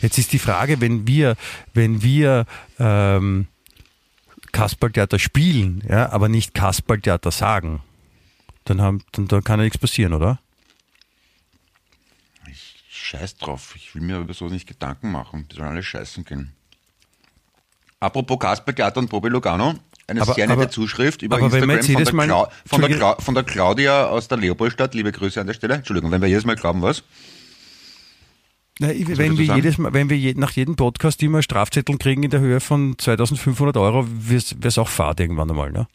[0.00, 1.36] Jetzt ist die Frage, wenn wir,
[1.74, 2.46] wenn wir
[2.78, 3.46] ähm,
[4.52, 7.80] Kasperltheater spielen, ja, aber nicht Kasperltheater sagen,
[8.64, 10.38] dann, haben, dann, dann kann ja nichts passieren, oder?
[12.90, 13.74] Scheiß drauf.
[13.76, 15.46] Ich will mir über sowas nicht Gedanken machen.
[15.50, 16.52] Die sollen alle scheißen gehen.
[18.00, 19.74] Apropos Kasper Theater und Probi Lugano.
[20.06, 23.34] Eine Aber- sehr nette aber- Zuschrift über Instagram von, der Mal- Clau- von, der von
[23.34, 24.94] der Claudia aus der Leopoldstadt.
[24.94, 25.74] Liebe Grüße an der Stelle.
[25.74, 27.02] Entschuldigung, wenn wir jedes Mal glauben, was?
[28.82, 32.22] Na, ich- wenn, wir jedes Mal, wenn wir je, nach jedem Podcast immer Strafzettel kriegen
[32.22, 35.72] in der Höhe von 2500 Euro, wäre es auch Fahrt irgendwann einmal.
[35.72, 35.86] Ne?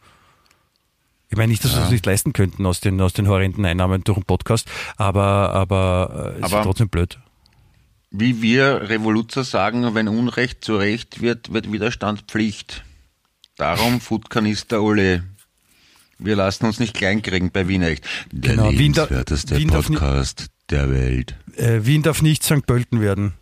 [1.30, 4.02] Ich meine nicht, dass wir es nicht leisten könnten aus den, aus den horrenden Einnahmen
[4.02, 4.66] durch den Podcast,
[4.96, 7.18] aber, aber äh, es Aber- ist trotzdem blöd.
[8.10, 12.82] Wie wir Revoluzer sagen, wenn Unrecht zu Recht wird, wird Widerstand Pflicht.
[13.58, 15.24] Darum Foodkanister Ole.
[16.18, 18.06] Wir lassen uns nicht kleinkriegen bei Wien echt.
[18.32, 21.36] Der Genau, Wien lebenswerteste Wien Podcast der Welt.
[21.58, 22.66] Äh, Wien darf nicht St.
[22.66, 23.34] Pölten werden.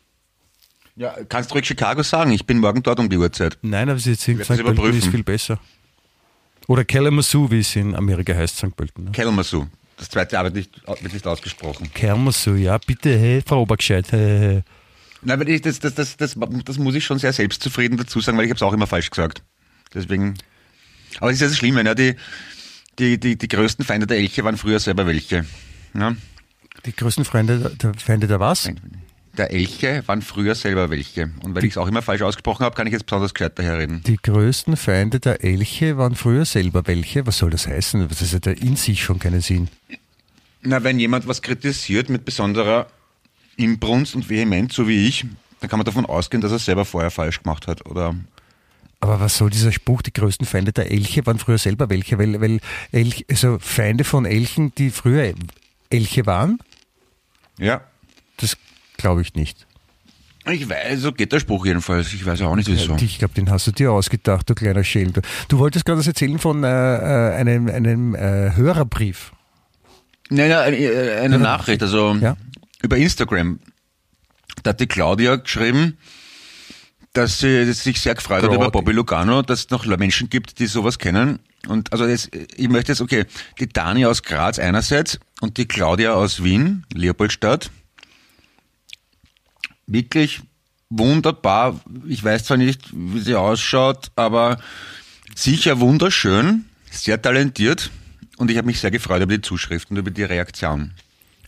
[0.96, 2.32] Ja, kannst ruhig Chicago sagen.
[2.32, 3.58] Ich bin morgen dort um die Uhrzeit.
[3.62, 4.64] Nein, aber sie jetzt St.
[4.64, 5.60] Pölten ist viel besser.
[6.66, 8.74] Oder Kalamazoo, wie es in Amerika heißt, St.
[8.74, 9.04] Pölten.
[9.04, 9.10] Ne?
[9.12, 9.66] Kalamazoo.
[9.98, 11.90] Das zweite aber nicht, wird nicht ausgesprochen.
[11.94, 14.10] Kalamazoo, ja, bitte, hey, Frau Obergescheit.
[14.12, 14.62] Hey.
[15.22, 18.36] Nein, aber ich, das, das, das, das, das muss ich schon sehr selbstzufrieden dazu sagen,
[18.36, 19.42] weil ich habe es auch immer falsch gesagt.
[19.94, 20.34] Deswegen.
[21.20, 21.94] Aber es ist ja das Schlimme, ne?
[21.94, 22.14] die,
[22.98, 25.46] die, die, die größten Feinde der Elche waren früher selber welche.
[25.94, 26.16] Ne?
[26.86, 28.70] Die größten Freunde der, Feinde der was?
[29.36, 31.30] Der Elche waren früher selber welche.
[31.42, 34.02] Und weil ich es auch immer falsch ausgesprochen habe, kann ich jetzt besonders gescheit daherreden.
[34.06, 37.26] Die größten Feinde der Elche waren früher selber welche.
[37.26, 38.08] Was soll das heißen?
[38.08, 39.68] Das hat ja in sich schon keinen Sinn.
[40.62, 42.86] Na, wenn jemand was kritisiert mit besonderer
[43.56, 45.26] Inbrunst und Vehemenz, so wie ich,
[45.60, 47.84] dann kann man davon ausgehen, dass er selber vorher falsch gemacht hat.
[47.86, 48.14] Oder
[49.00, 52.18] Aber was soll dieser Spruch, die größten Feinde der Elche waren früher selber welche?
[52.18, 52.60] Weil, weil
[52.92, 55.34] Elch, also Feinde von Elchen, die früher
[55.90, 56.58] Elche waren,
[57.58, 57.80] ja.
[58.38, 58.56] das
[58.96, 59.66] glaube ich nicht.
[60.48, 62.12] Ich weiß, so geht der Spruch jedenfalls.
[62.12, 62.94] Ich weiß auch nicht, wieso.
[62.96, 65.12] Ich glaube, den hast du dir ausgedacht, du kleiner Schäl.
[65.48, 69.32] Du, wolltest gerade was erzählen von äh, äh, einem, einem äh, Hörerbrief.
[70.28, 72.36] Nein, nein, eine, eine Nachricht, also Ja.
[72.82, 73.58] über Instagram.
[74.62, 75.98] Da hat die Claudia geschrieben,
[77.12, 78.58] dass sie sich sehr gefreut hat Claudia.
[78.66, 81.40] über Bobby Lugano, dass es noch Menschen gibt, die sowas kennen.
[81.68, 83.24] Und also jetzt, ich möchte jetzt, okay,
[83.58, 87.70] die Dani aus Graz einerseits und die Claudia aus Wien, Leopoldstadt.
[89.86, 90.40] Wirklich
[90.90, 91.80] wunderbar.
[92.06, 94.58] Ich weiß zwar nicht, wie sie ausschaut, aber
[95.34, 97.90] sicher wunderschön, sehr talentiert.
[98.36, 100.92] Und ich habe mich sehr gefreut über die Zuschrift und über die Reaktion.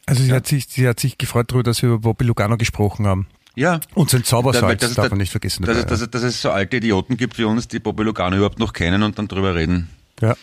[0.07, 3.07] Also sie, hat sich, sie hat sich gefreut darüber, dass wir über Bobby Lugano gesprochen
[3.07, 3.27] haben.
[3.57, 3.81] Ja.
[3.95, 5.65] Und sein Zaubersalz das ist darf man nicht vergessen.
[5.65, 8.05] Dass, es- dabei, dass, es- dass es so alte Idioten gibt wie uns, die Bobby
[8.05, 9.91] Lugano überhaupt noch kennen und dann drüber reden.
[10.21, 10.37] Ja.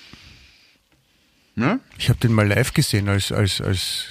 [1.55, 1.79] Ja?
[1.97, 4.05] Ich habe den mal live gesehen als, als, als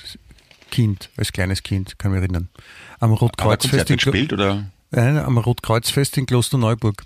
[0.70, 2.48] Kind, als kleines Kind, kann mich erinnern.
[3.00, 7.02] Am Hat er Rotkreuzfest, in, gespielt oder Nein, am Rotkreuzfest in Klosterneuburg.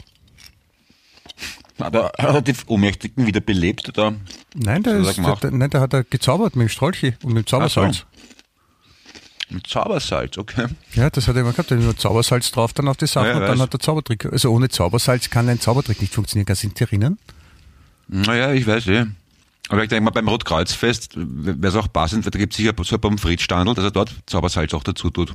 [1.80, 3.88] hat er, hat er die Ohnmächtigen wieder belebt?
[3.88, 4.14] Oder?
[4.54, 7.32] Nein, da, hat er ist, da, nein, da hat er gezaubert mit dem Strolchi und
[7.32, 8.04] mit dem Zaubersalz.
[9.50, 10.66] Mit Zaubersalz, okay.
[10.94, 11.70] Ja, das hat er immer gehabt.
[11.70, 13.60] Da nur Zaubersalz drauf dann auf die Sachen Ja, und dann weiß.
[13.60, 14.26] hat der Zaubertrick.
[14.26, 16.46] Also ohne Zaubersalz kann ein Zaubertrick nicht funktionieren.
[16.46, 17.18] Kannst du dich erinnern?
[18.08, 19.06] Naja, ich weiß eh.
[19.68, 22.72] Aber ich denke mal, beim Rotkreuzfest wäre es auch passend, weil da gibt es sicher
[22.82, 25.34] so ein Pommes frites Standel, dass er dort Zaubersalz auch dazu tut.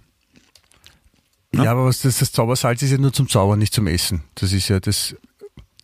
[1.54, 4.24] Ja, aber was das, das Zaubersalz ist ja nur zum Zaubern, nicht zum Essen.
[4.36, 5.16] Das ist ja das.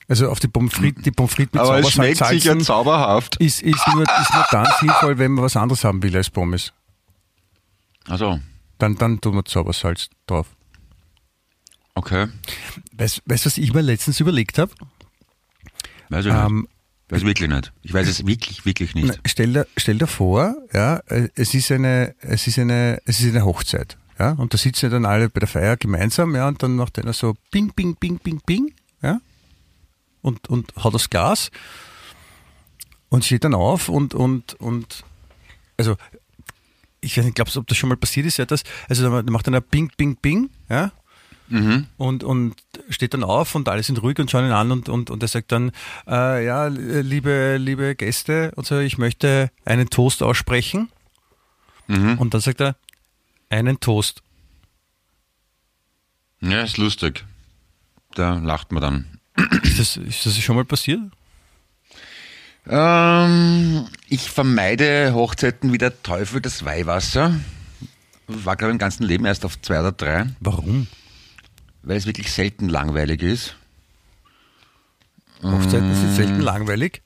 [0.07, 3.35] Also auf die Pommes frites, die Pommes frites mit Aber es Zaubersalz schmeckt sicher zauberhaft.
[3.35, 6.73] ist, ist, nur, ist nur dann sinnvoll, wenn man was anderes haben will als Pommes.
[8.07, 8.39] Also,
[8.79, 10.47] Dann, dann tun wir Zaubersalz drauf.
[11.93, 12.27] okay.
[12.93, 14.71] Weißt du, was ich mir letztens überlegt habe?
[16.09, 16.69] Weiß ich nicht.
[17.09, 17.73] Weiß wirklich nicht.
[17.81, 19.19] Ich weiß es wirklich, wirklich nicht.
[19.25, 23.29] Stell, dir, stell dir vor, ja, äh, es ist eine, es ist eine, es ist
[23.29, 26.75] eine Hochzeit, ja, und da sitzen dann alle bei der Feier gemeinsam, ja, und dann
[26.75, 29.19] macht einer so Bing, Bing, Bing, Bing, Bing, ja,
[30.21, 31.49] und, und hat das Glas
[33.09, 35.03] und steht dann auf und, und, und,
[35.77, 35.95] also,
[37.01, 39.61] ich weiß nicht, ob das schon mal passiert ist, ja, das, also da macht einer
[39.61, 40.91] Bing, Bing, Bing, ja,
[41.97, 42.55] und, und
[42.89, 45.27] steht dann auf und alle sind ruhig und schauen ihn an und, und, und er
[45.27, 45.71] sagt dann,
[46.07, 50.89] äh, ja, liebe, liebe Gäste, und so, ich möchte einen Toast aussprechen.
[52.17, 52.75] Und dann sagt er,
[53.49, 54.21] einen Toast.
[56.41, 57.25] Ja, ist lustig.
[58.13, 59.19] Da lacht man dann.
[59.63, 60.99] Ist das, ist das schon mal passiert?
[62.67, 67.33] Ähm, ich vermeide Hochzeiten wie der Teufel das Weihwasser.
[68.27, 70.87] War, glaube ich, im ganzen Leben erst auf zwei oder drei, Warum?
[71.83, 73.55] Weil es wirklich selten langweilig ist.
[75.41, 77.01] Hochzeiten sind selten langweilig.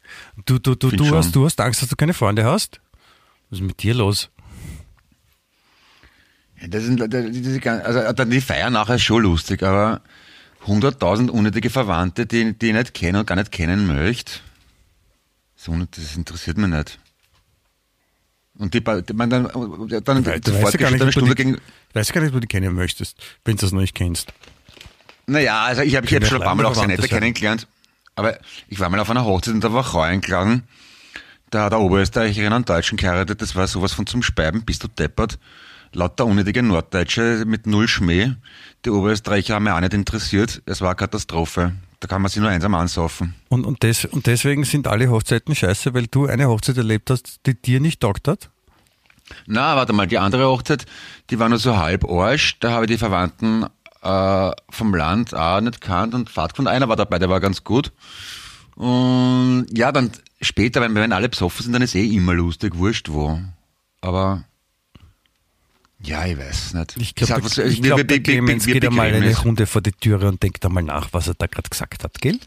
[0.45, 2.81] Du, du, du, du, hast, du hast Angst, dass du keine Freunde hast?
[3.49, 4.29] Was ist mit dir los?
[6.59, 10.01] Ja, Das sind, also dann die Feier nachher ist schon lustig, aber
[10.65, 14.39] 100.000 unnötige Verwandte, die, die ich nicht kenne und gar nicht kennen möchte,
[15.55, 16.99] so, das interessiert mich nicht.
[18.57, 19.45] Und die, die man dann,
[20.03, 21.57] dann Du sofort weißt ja gar nicht, eine ob du Stunde die, gegen,
[21.93, 24.33] weißt ja gar nicht, ob du die kennen möchtest, wenn du das noch nicht kennst.
[25.25, 27.67] Naja, also ich habe hab schon ein paar Mal auch sehr nette kennengelernt.
[28.15, 30.63] Aber ich war mal auf einer Hochzeit und da war Frau eingeladen.
[31.49, 33.41] Da hat eine Oberösterreicherin einen Deutschen geheiratet.
[33.41, 34.65] Das war sowas von zum Speiben.
[34.65, 35.39] Bist du deppert?
[35.93, 38.33] Lauter unnötige Norddeutsche mit null Schmäh.
[38.85, 40.61] Die Oberösterreicher haben mich auch nicht interessiert.
[40.65, 41.73] Es war eine Katastrophe.
[41.99, 43.35] Da kann man sich nur einsam ansaufen.
[43.49, 47.39] Und, und, des, und deswegen sind alle Hochzeiten scheiße, weil du eine Hochzeit erlebt hast,
[47.45, 48.49] die dir nicht taugt hat?
[49.45, 50.85] Na, warte mal, die andere Hochzeit,
[51.29, 52.59] die war nur so halb Arsch.
[52.59, 53.65] Da habe ich die Verwandten
[54.03, 57.63] äh, vom Land auch nicht kannt und Fahrt von einer war dabei, der war ganz
[57.63, 57.91] gut.
[58.75, 63.09] Und ja, dann später, wenn, wenn alle besoffen sind, dann ist eh immer lustig, wurscht
[63.09, 63.39] wo.
[64.01, 64.43] Aber
[66.01, 66.97] ja, ich weiß nicht.
[66.97, 69.37] Ich glaube, der, ich glaub, wie- der Clemens geht einmal eine.
[69.37, 72.39] Runde vor die Türe und denkt einmal nach, was er da gerade gesagt hat, gell?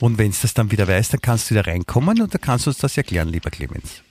[0.00, 2.66] Und wenn es das dann wieder weiß, dann kannst du wieder reinkommen und dann kannst
[2.66, 4.02] du uns das erklären, lieber Clemens.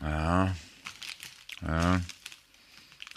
[0.00, 0.54] Ja.
[1.66, 2.00] Ja.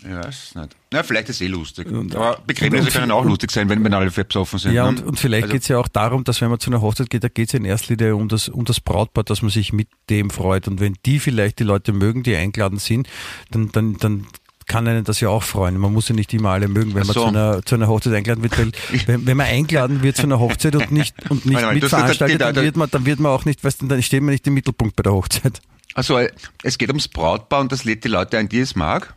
[0.07, 0.75] Ich weiß nicht.
[0.91, 1.87] Na, vielleicht ist eh lustig.
[1.87, 4.73] Und- Aber Begräbnisse können auch lustig sein, wenn, wenn alle besoffen sind.
[4.73, 4.89] Ja, ne?
[4.89, 7.23] und, und vielleicht Also- geht's ja auch darum, dass wenn man zu einer Hochzeit geht,
[7.23, 9.87] da geht's ja in erster Linie um das, um das Brautpaar, dass man sich mit
[10.09, 10.67] dem freut.
[10.67, 13.07] Und wenn die vielleicht die Leute mögen, die eingeladen sind,
[13.51, 14.27] dann, dann, dann
[14.67, 15.77] kann einen das ja auch freuen.
[15.77, 17.21] Man muss ja nicht immer alle mögen, wenn man so.
[17.23, 18.71] zu einer, zu einer Hochzeit eingeladen wird, weil
[19.07, 22.63] wenn, wenn man eingeladen wird zu einer Hochzeit und nicht, und nicht mitveranstaltet, das- dann
[22.63, 24.95] wird man, dann wird man auch nicht, weißt du, dann steht man nicht im Mittelpunkt
[24.95, 25.61] bei der Hochzeit.
[25.93, 26.19] Also,
[26.63, 29.13] es geht ums Brautpaar und das lädt die Leute ein, die es mag.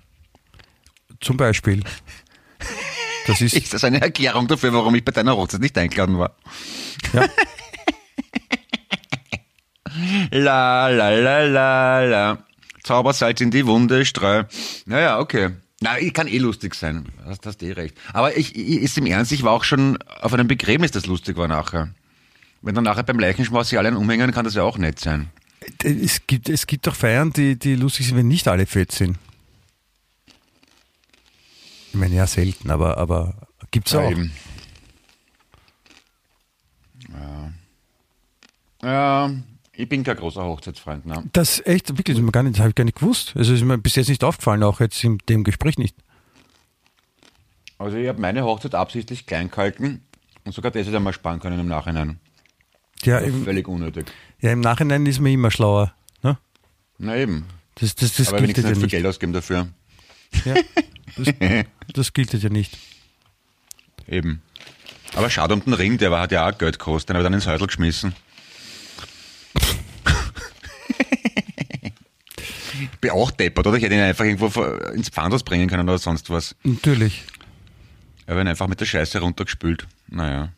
[1.21, 1.83] Zum Beispiel.
[3.27, 6.37] Das ist, Ist das eine Erklärung dafür, warum ich bei deiner Hochzeit nicht eingeladen war?
[7.13, 7.29] ja,
[10.31, 12.39] La, la, la, la, la.
[12.85, 14.45] Zaubersalz in die Wunde, streu.
[14.87, 15.51] Naja, okay.
[15.81, 17.07] Na, ich kann eh lustig sein.
[17.25, 17.97] Hast, hast eh recht.
[18.13, 21.37] Aber ich, ich, ist im Ernst, ich war auch schon auf einem Begräbnis, das lustig
[21.37, 21.91] war nachher.
[22.63, 25.31] Wenn dann nachher beim Leichenschmaus sich alle umhängen, kann das ja auch nett sein.
[25.85, 29.19] es gibt, es gibt doch Feiern, die, die lustig sind, wenn nicht alle fett sind.
[31.91, 33.35] Ich meine, ja, selten, aber, aber
[33.71, 34.11] gibt's auch.
[34.11, 34.33] eben.
[37.13, 37.53] Ja.
[38.83, 39.31] ja,
[39.73, 41.07] ich bin kein großer Hochzeitsfreund.
[41.07, 41.25] Ne?
[41.33, 43.33] Das echt, wirklich, das, gar nicht- das habe ich gar nicht gewusst.
[43.37, 45.97] Also ist mir bis jetzt nicht aufgefallen, auch jetzt in dem Gespräch nicht.
[47.79, 50.03] Also ich habe meine Hochzeit absichtlich klein gehalten
[50.45, 52.19] und sogar das hätte ich mal sparen können im Nachhinein.
[53.05, 54.07] Ja, im, Völlig unnötig.
[54.41, 55.95] ja, im Nachhinein ist man immer schlauer.
[56.23, 56.37] Ne?
[56.99, 57.47] Na eben.
[57.77, 58.89] Das, das, das Aber wenigstens ja nicht viel.
[58.89, 59.69] Geld ausgeben dafür.
[60.45, 60.57] Ja,
[61.17, 61.35] das,
[61.93, 62.77] das gilt ja nicht.
[64.07, 64.43] Eben.
[65.15, 67.27] Aber schade um den Ring, der war, hat ja auch Geld gekostet, den habe ich
[67.27, 68.15] dann ins Häusl geschmissen.
[72.83, 73.77] ich bin auch deppert, oder?
[73.77, 74.47] Ich hätte ihn einfach irgendwo
[74.93, 76.55] ins Pfandhaus bringen können oder sonst was.
[76.63, 77.25] Natürlich.
[78.27, 79.87] Er wird einfach mit der Scheiße runtergespült.
[80.09, 80.53] Naja.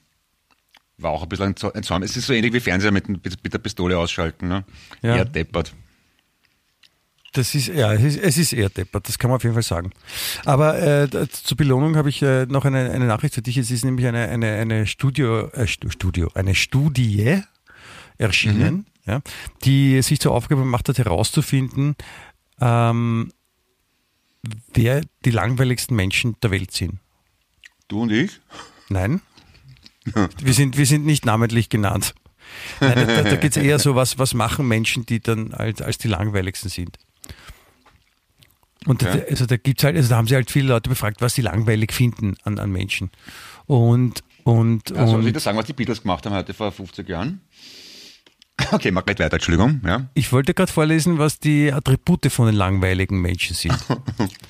[0.99, 2.03] War auch ein bisschen ein Zo- ein Zorn.
[2.03, 4.65] Es ist so ähnlich wie Fernseher mit, mit, mit der Pistole ausschalten, ne?
[5.03, 5.17] Ja.
[5.17, 5.73] Eher deppert.
[7.33, 9.63] Das ist, ja, es ist, es ist eher deppert, das kann man auf jeden Fall
[9.63, 9.93] sagen.
[10.45, 13.57] Aber äh, zur Belohnung habe ich äh, noch eine, eine Nachricht für dich.
[13.57, 17.43] Es ist nämlich eine, eine, eine Studio, äh, Studio, eine Studie
[18.19, 18.85] erschienen, mhm.
[19.07, 19.21] ja,
[19.65, 21.95] die sich zur Aufgabe gemacht hat, herauszufinden,
[22.61, 23.33] ähm,
[24.73, 26.99] wer die langweiligsten Menschen der Welt sind.
[27.87, 28.41] Du und ich?
[28.89, 29.21] Nein.
[30.39, 32.15] wir, sind, wir sind nicht namentlich genannt.
[32.81, 35.99] Nein, da, da geht es eher so, was, was machen Menschen, die dann als, als
[35.99, 36.99] die langweiligsten sind.
[38.87, 39.25] Und okay.
[39.29, 41.93] also da gibt's halt, also da haben sie halt viele Leute befragt, was sie langweilig
[41.93, 43.11] finden an, an Menschen.
[43.67, 46.73] Und, und, also, und soll ich das sagen, was die Beatles gemacht haben heute vor
[46.73, 47.41] 50 Jahren?
[48.73, 49.81] Okay, mach gleich weiter, Entschuldigung.
[49.85, 50.09] Ja.
[50.15, 53.75] Ich wollte gerade vorlesen, was die Attribute von den langweiligen Menschen sind.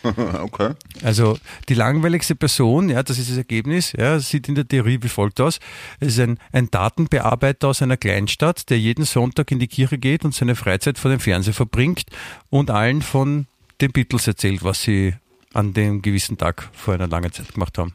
[0.40, 0.74] okay.
[1.02, 5.08] Also die langweiligste Person, ja, das ist das Ergebnis, ja, sieht in der Theorie wie
[5.08, 5.58] folgt aus.
[6.00, 10.24] Es ist ein, ein Datenbearbeiter aus einer Kleinstadt, der jeden Sonntag in die Kirche geht
[10.24, 12.04] und seine Freizeit vor dem Fernseher verbringt
[12.50, 13.46] und allen von
[13.80, 15.14] den Beatles erzählt, was sie
[15.52, 17.94] an dem gewissen Tag vor einer langen Zeit gemacht haben.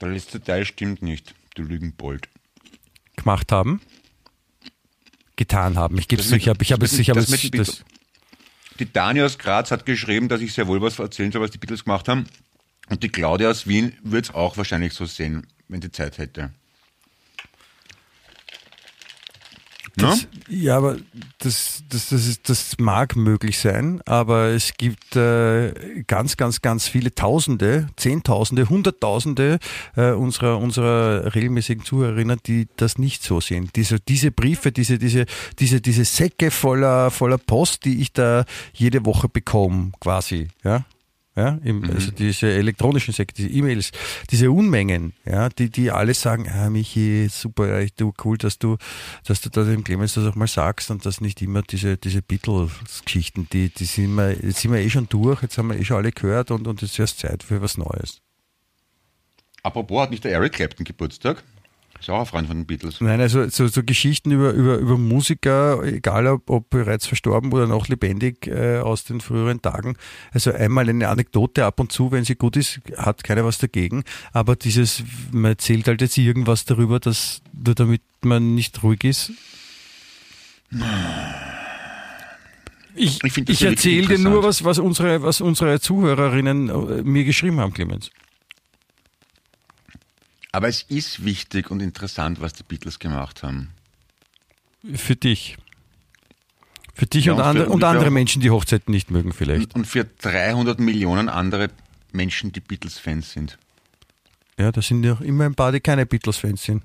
[0.00, 2.28] Der letzte Teil stimmt nicht, du Lügenbold.
[3.16, 3.80] Gemacht haben?
[5.38, 5.96] getan haben.
[5.96, 7.50] Ich gebe es ich habe ich hab es, ich habe es.
[7.50, 7.84] Das,
[8.78, 11.58] die Dani aus Graz hat geschrieben, dass ich sehr wohl was erzählen soll, was die
[11.58, 12.26] Beatles gemacht haben.
[12.90, 16.52] Und die Claudia aus Wien würde es auch wahrscheinlich so sehen, wenn sie Zeit hätte.
[19.98, 20.96] Das, ja, aber
[21.38, 26.88] das, das, das, ist, das mag möglich sein, aber es gibt äh, ganz, ganz, ganz
[26.88, 29.58] viele Tausende, Zehntausende, Hunderttausende
[29.96, 33.70] äh, unserer, unserer regelmäßigen Zuhörerinnen, die das nicht so sehen.
[33.76, 35.26] Diese, diese Briefe, diese, diese,
[35.58, 40.84] diese, diese Säcke voller, voller Post, die ich da jede Woche bekomme, quasi, ja
[41.38, 41.90] ja, im, mhm.
[41.90, 43.92] also diese elektronischen Sekte, diese E-Mails,
[44.30, 48.76] diese Unmengen, ja, die, die alle sagen, ah, Michi, super, du, cool, dass du,
[49.24, 52.22] dass du da dem Clemens das auch mal sagst und dass nicht immer diese, diese
[52.22, 55.84] Beatles-Geschichten, die, die sind wir, jetzt sind wir eh schon durch, jetzt haben wir eh
[55.84, 58.20] schon alle gehört und, und jetzt ist erst Zeit für was Neues.
[59.62, 61.44] Apropos, hat nicht der Eric Clapton Geburtstag?
[62.00, 63.00] Ist auch ein Freund von den Beatles.
[63.00, 67.66] Nein, also so, so Geschichten über, über, über Musiker, egal ob, ob bereits verstorben oder
[67.66, 69.96] noch lebendig äh, aus den früheren Tagen.
[70.32, 74.04] Also einmal eine Anekdote ab und zu, wenn sie gut ist, hat keiner was dagegen.
[74.32, 79.32] Aber dieses, man erzählt halt jetzt irgendwas darüber, dass nur damit man nicht ruhig ist.
[82.94, 87.60] Ich, ich, ich erzähle dir nur was, was unsere, was unsere Zuhörerinnen äh, mir geschrieben
[87.60, 88.10] haben, Clemens.
[90.52, 93.70] Aber es ist wichtig und interessant, was die Beatles gemacht haben.
[94.94, 95.56] Für dich.
[96.94, 99.74] Für dich ja, und, und, andere, und andere Menschen, die Hochzeiten nicht mögen vielleicht.
[99.74, 101.68] Und für 300 Millionen andere
[102.12, 103.58] Menschen, die Beatles-Fans sind.
[104.58, 106.82] Ja, da sind ja immer ein paar, die keine Beatles-Fans sind.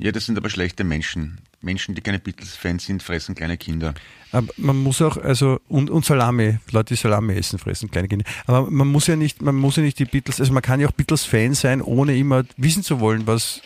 [0.00, 1.40] Ja, das sind aber schlechte Menschen.
[1.60, 3.94] Menschen, die keine Beatles-Fans sind, fressen kleine Kinder.
[4.30, 8.24] Aber man muss auch, also, und, und Salami, Leute, die Salami essen, fressen kleine Kinder.
[8.46, 10.88] Aber man muss ja nicht, man muss ja nicht die Beatles, also man kann ja
[10.88, 13.60] auch Beatles-Fan sein, ohne immer wissen zu wollen, was,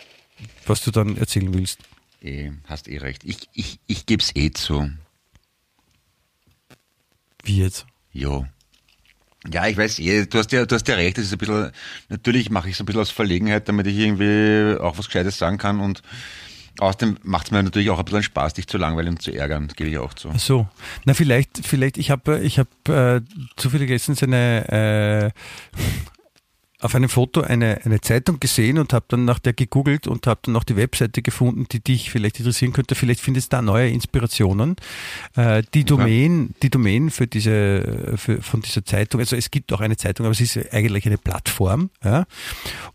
[0.65, 1.79] was du dann erzählen willst.
[2.21, 3.23] Eh, hast eh recht.
[3.25, 4.89] Ich, ich, ich gebe es eh zu.
[7.43, 7.85] Wie jetzt?
[8.11, 8.45] Jo.
[9.51, 11.71] Ja, ich weiß eh, du hast ja, du hast ja recht, das ist ein bisschen,
[12.07, 15.57] natürlich mache ich es ein bisschen aus Verlegenheit, damit ich irgendwie auch was Gescheites sagen
[15.57, 16.01] kann und
[16.79, 19.67] Außerdem macht es mir natürlich auch ein bisschen Spaß, dich zu langweilen und zu ärgern,
[19.67, 20.29] das gebe ich auch zu.
[20.33, 20.67] Ach so,
[21.05, 23.21] na vielleicht, vielleicht, ich habe ich hab, äh,
[23.57, 25.39] zufällig letztens eine, äh,
[26.83, 30.41] auf einem Foto eine, eine Zeitung gesehen und habe dann nach der gegoogelt und habe
[30.43, 32.95] dann auch die Webseite gefunden, die dich vielleicht interessieren könnte.
[32.95, 34.75] Vielleicht findest du da neue Inspirationen.
[35.35, 39.79] Äh, die Domain, die Domain für diese, für, von dieser Zeitung, also es gibt auch
[39.79, 41.89] eine Zeitung, aber es ist eigentlich eine Plattform.
[42.03, 42.25] Ja?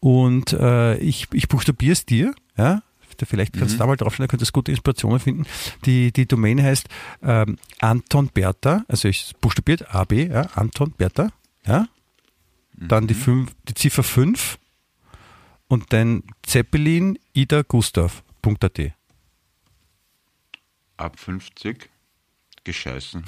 [0.01, 2.35] Und äh, ich, ich buchstabiere es dir.
[2.59, 2.83] Ja,
[3.27, 3.79] vielleicht kannst du mhm.
[3.79, 5.47] da mal draufschauen, da könntest du gute Inspirationen finden.
[5.85, 6.89] Die, die Domain heißt
[7.23, 11.31] ähm, Anton Bertha, also ich buchstabiert AB, ja, Anton Bertha,
[11.67, 11.89] ja.
[12.81, 13.19] Dann die, mhm.
[13.19, 14.59] fünf, die Ziffer 5
[15.67, 18.81] und dann Zeppelin Ida Gustav.at.
[20.97, 21.91] Ab 50
[22.65, 23.25] gescheißen.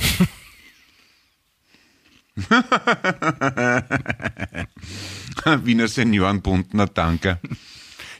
[5.64, 7.40] Wiener Seniorenbund, na danke.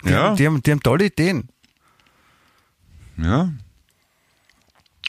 [0.05, 0.35] Die, ja.
[0.35, 1.49] die, haben, die haben tolle Ideen.
[3.23, 3.53] Ja.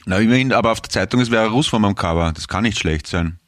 [0.04, 2.32] Na, immerhin, aber auf der Zeitung ist Vera von am Cover.
[2.32, 3.38] Das kann nicht schlecht sein.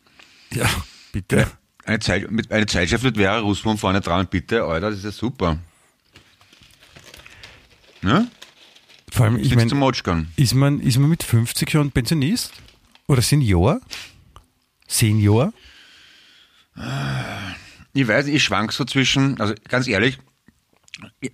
[0.52, 0.68] Ja,
[1.12, 1.50] bitte.
[1.84, 5.10] Eine, Zeit, mit, eine Zeitschrift mit Vera Russmann vorne dran, bitte, Alter, das ist ja
[5.10, 5.58] super.
[8.02, 8.26] Ja?
[9.10, 9.70] Vor allem, ich meine,
[10.36, 12.52] ist man, ist man mit 50 schon Pensionist?
[13.06, 13.80] Oder Senior?
[14.88, 15.52] Senior?
[17.92, 20.18] Ich weiß, ich schwank so zwischen, also ganz ehrlich,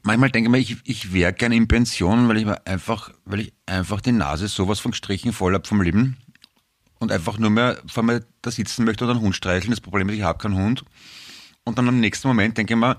[0.03, 3.53] manchmal denke ich mir, ich, ich wäre gerne in Pension, weil ich einfach, weil ich
[3.67, 6.17] einfach die Nase sowas von gestrichen voll habe vom Leben.
[6.99, 9.71] und einfach nur mehr vor mir da sitzen möchte und einen Hund streicheln.
[9.71, 10.85] Das Problem ist, ich habe keinen Hund.
[11.65, 12.99] Und dann am nächsten Moment denke ich mir,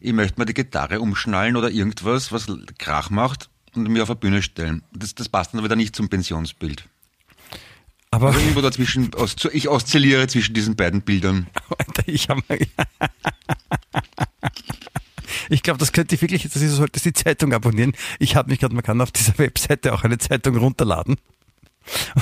[0.00, 2.46] ich möchte mir die Gitarre umschnallen oder irgendwas, was
[2.78, 4.82] Krach macht und mir auf eine Bühne stellen.
[4.92, 6.88] Das, das passt dann wieder nicht zum Pensionsbild.
[8.10, 9.10] Aber Also irgendwo dazwischen,
[9.52, 11.48] ich oszilliere zwischen diesen beiden Bildern.
[12.06, 12.42] Ich habe
[15.48, 17.92] Ich glaube, das könnte ich wirklich, das ist, solltest die Zeitung abonnieren.
[18.18, 21.16] Ich habe mich gerade, man kann auf dieser Webseite auch eine Zeitung runterladen.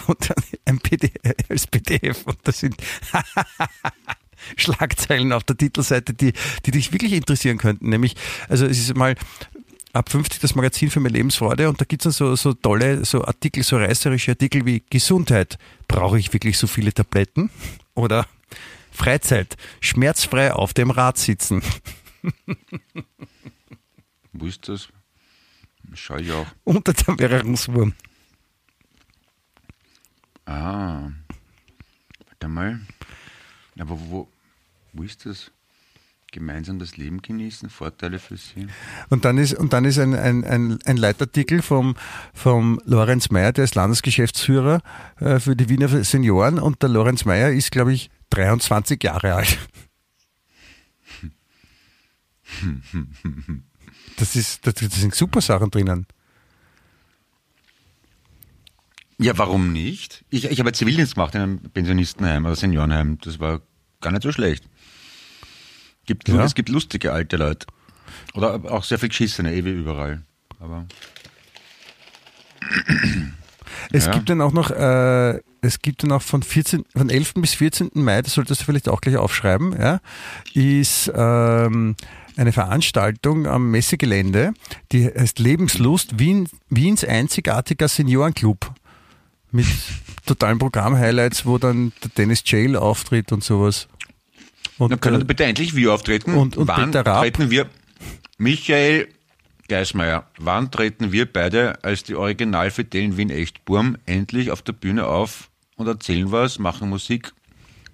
[0.08, 1.12] Und dann ein PDF,
[1.48, 2.26] als PDF.
[2.26, 2.76] Und das sind
[4.56, 6.32] Schlagzeilen auf der Titelseite, die,
[6.66, 7.88] die dich wirklich interessieren könnten.
[7.88, 8.16] Nämlich,
[8.48, 9.14] also es ist mal
[9.92, 13.24] ab 50 das Magazin für meine Lebensfreude und da gibt's dann so, so tolle so
[13.24, 15.58] Artikel, so reißerische Artikel wie Gesundheit.
[15.86, 17.50] Brauche ich wirklich so viele Tabletten?
[17.94, 18.26] Oder
[18.90, 21.62] Freizeit, schmerzfrei auf dem Rad sitzen.
[24.32, 24.88] Wo ist das?
[25.94, 26.46] Schau ich auch.
[26.64, 27.92] Unter der Währungswurm.
[30.46, 31.10] Ah.
[32.26, 32.80] Warte mal.
[33.78, 34.28] Aber wo,
[34.92, 35.50] wo ist das?
[36.30, 38.66] Gemeinsam das Leben genießen, Vorteile für Sie.
[39.10, 41.94] Und dann ist, und dann ist ein, ein, ein, ein Leitartikel vom,
[42.32, 44.80] vom Lorenz Mayer, der ist Landesgeschäftsführer
[45.20, 49.58] äh, für die Wiener Senioren und der Lorenz Mayer ist, glaube ich, 23 Jahre alt.
[54.16, 56.06] Das ist, das, das sind super Sachen drinnen.
[59.18, 60.24] Ja, warum nicht?
[60.30, 63.18] Ich, ich habe Zivildienst gemacht in einem Pensionistenheim oder Seniorenheim.
[63.22, 63.60] Das war
[64.00, 64.64] gar nicht so schlecht.
[66.06, 66.44] Gibt, Ja.
[66.44, 67.66] Es gibt lustige alte Leute.
[68.34, 70.22] Oder auch sehr viel geschissene, eh wie überall.
[70.58, 70.86] Aber
[73.90, 74.12] Es Ja.
[74.12, 77.34] gibt dann auch noch, äh, es gibt dann auch von 14, von 11.
[77.36, 77.90] bis 14.
[77.94, 80.00] Mai, das solltest du vielleicht auch gleich aufschreiben, ja,
[80.54, 81.94] ist ähm,
[82.36, 84.54] eine Veranstaltung am Messegelände,
[84.90, 88.72] die heißt Lebenslust, Wien, Wiens einzigartiger Seniorenclub.
[89.52, 89.66] Mit
[90.26, 93.86] totalen Programm-Highlights, wo dann der Dennis Jail auftritt und sowas.
[94.78, 96.34] Und, dann können äh, bitte endlich wir auftreten.
[96.34, 97.68] Und- und wann treten wir?
[98.36, 99.08] Michael
[99.68, 105.50] Geismeier, wann treten wir beide als die Originalfidelen Wien Echtburm endlich auf der Bühne auf
[105.76, 107.32] und erzählen was, machen Musik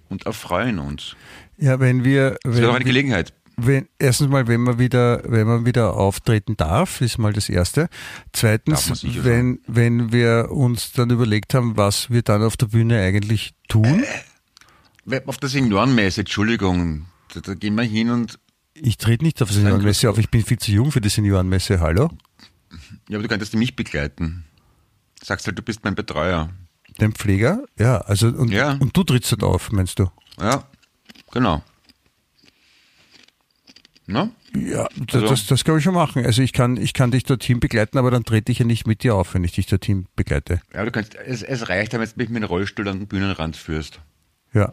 [0.08, 1.16] und erfreuen uns?
[1.58, 3.32] ja, wenn wir, Das wäre doch eine wenn, Gelegenheit.
[3.56, 7.88] wenn, erstens mal, wenn man wieder, wenn man wieder auftreten darf, ist mal das erste.
[8.32, 13.54] Zweitens, wenn, wenn wir uns dann überlegt haben, was wir dann auf der Bühne eigentlich
[13.68, 14.04] tun.
[15.26, 18.38] Auf der Seniorenmesse, Entschuldigung, da, da gehen wir hin und
[18.74, 21.80] Ich trete nicht auf die Seniorenmesse auf, ich bin viel zu jung für die Seniorenmesse,
[21.80, 22.10] hallo?
[23.08, 24.44] ja, aber du könntest mich begleiten.
[25.22, 26.50] Sagst halt, du bist mein Betreuer.
[27.00, 27.62] Den Pfleger?
[27.78, 28.72] Ja, also, und, Ja.
[28.72, 30.10] und du trittst dort auf, meinst du?
[30.40, 30.64] Ja,
[31.32, 31.62] genau.
[34.06, 34.30] Na?
[34.56, 36.24] Ja, das, Also- das, das kann ich schon machen.
[36.24, 39.02] Also ich kann, ich kann dich dorthin begleiten, aber dann trete ich ja nicht mit
[39.02, 40.60] dir auf, wenn ich dich dorthin begleite.
[40.72, 43.56] Ja, du kannst, es, es reicht, wenn du mich mit dem Rollstuhl an den Bühnenrand
[43.56, 44.00] führst.
[44.54, 44.72] Ja.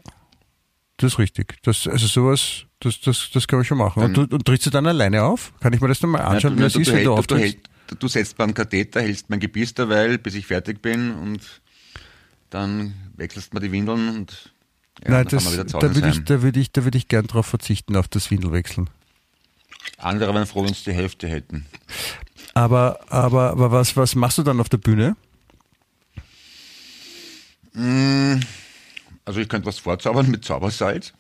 [0.98, 1.56] Das ist richtig.
[1.64, 4.02] Das, also sowas, das, das, das kann ich schon machen.
[4.02, 5.52] Und, du, und trittst du dann alleine auf?
[5.60, 7.14] Kann ich mir das dann mal anschauen, Ja, wie das ist, wenn hält- du du,
[7.18, 7.58] auftrittst?
[7.88, 11.42] du, du setzt beim Katheter, hältst mein Gebiss derweil, bis ich fertig bin und
[12.56, 14.54] dann wechselst du die Windeln und
[15.04, 17.46] ja, Nein, dann das, da würde ich, da würde ich, da würde ich gern drauf
[17.46, 18.90] verzichten, auf das Windelwechseln.
[19.98, 21.66] Andere wären froh, wenn sie die Hälfte hätten.
[22.54, 25.18] Aber, aber, aber was, was machst du dann auf der Bühne?
[29.26, 31.14] Also ich könnte was vorzaubern mit Zaubersalz,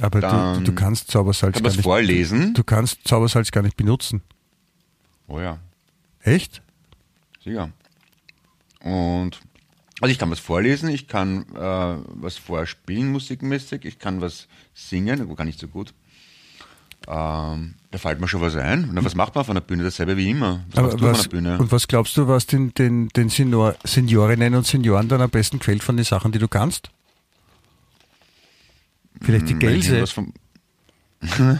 [0.00, 2.54] Aber du, du kannst Zaubersalz kann gar nicht, vorlesen.
[2.54, 4.22] du kannst Zaubersalz gar nicht benutzen.
[5.26, 5.58] Oh ja,
[6.20, 6.62] Echt?
[7.42, 7.72] sicher.
[8.80, 9.40] Und
[10.00, 15.20] also ich kann was vorlesen, ich kann äh, was vorspielen musikmäßig, ich kann was singen,
[15.20, 15.92] aber gar nicht so gut.
[17.08, 18.90] Ähm, da fällt mir schon was ein.
[18.92, 19.82] Na, was macht man auf einer Bühne?
[19.82, 20.64] Dasselbe wie immer.
[20.70, 21.58] Was machst du auf was, einer Bühne?
[21.58, 25.58] und was glaubst du, was den, den, den Senior, Seniorinnen und Senioren dann am besten
[25.58, 26.90] gefällt von den Sachen, die du kannst?
[29.20, 30.04] Vielleicht die ich Gelse.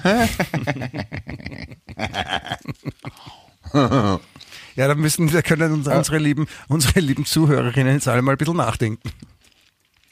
[4.78, 8.38] Ja, da müssen, da können uns unsere lieben, unsere lieben Zuhörerinnen jetzt alle mal ein
[8.38, 9.10] bisschen nachdenken.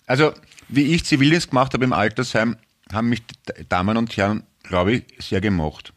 [0.07, 0.33] Also,
[0.69, 2.57] wie ich Zivildienst gemacht habe im Altersheim,
[2.93, 5.93] haben mich die Damen und Herren, glaube ich, sehr gemocht.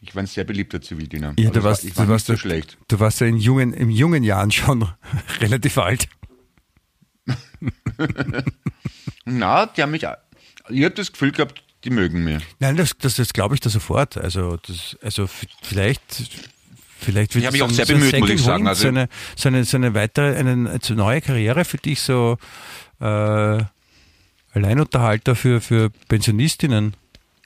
[0.00, 1.34] Ich war ein sehr beliebter Zivildiener.
[1.36, 2.78] Ja, Also du warst, war, war du warst, so schlecht.
[2.86, 4.88] du warst ja in jungen, in jungen Jahren schon
[5.40, 6.08] relativ alt.
[9.24, 10.04] Na, die haben mich,
[10.68, 12.40] ich habe das Gefühl gehabt, die mögen mich.
[12.60, 14.16] Nein, das, das, das glaube ich da sofort.
[14.16, 15.28] Also, das, also
[15.62, 16.54] vielleicht,
[17.06, 18.66] vielleicht wird Ich habe mich auch sehr so bemüht, muss ich sagen.
[18.66, 22.36] Also- so, eine, so, eine, so eine weitere, eine, neue Karriere für dich, so
[23.00, 23.04] äh,
[24.52, 26.94] Alleinunterhalter für, für Pensionistinnen.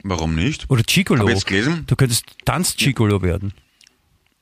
[0.03, 0.71] Warum nicht?
[0.71, 1.23] Oder Gigolo.
[1.23, 1.85] Hab jetzt gelesen?
[1.87, 3.53] Du könntest Tanz-Gigolo werden.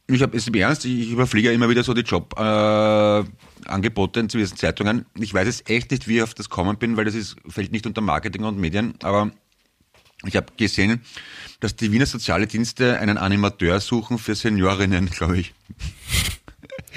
[0.07, 4.29] Ich habe es im Ernst, ich überfliege ja immer wieder so die Job, äh, in
[4.29, 5.05] diversen Zeitungen.
[5.19, 7.73] Ich weiß jetzt echt nicht, wie ich auf das kommen bin, weil das ist, fällt
[7.73, 9.33] nicht unter Marketing und Medien, aber
[10.25, 11.03] ich habe gesehen,
[11.61, 15.55] dass die Wiener Soziale Dienste einen Animateur suchen für Seniorinnen, glaube ich.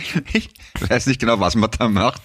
[0.34, 2.22] Ich weiß nicht genau, was man da macht,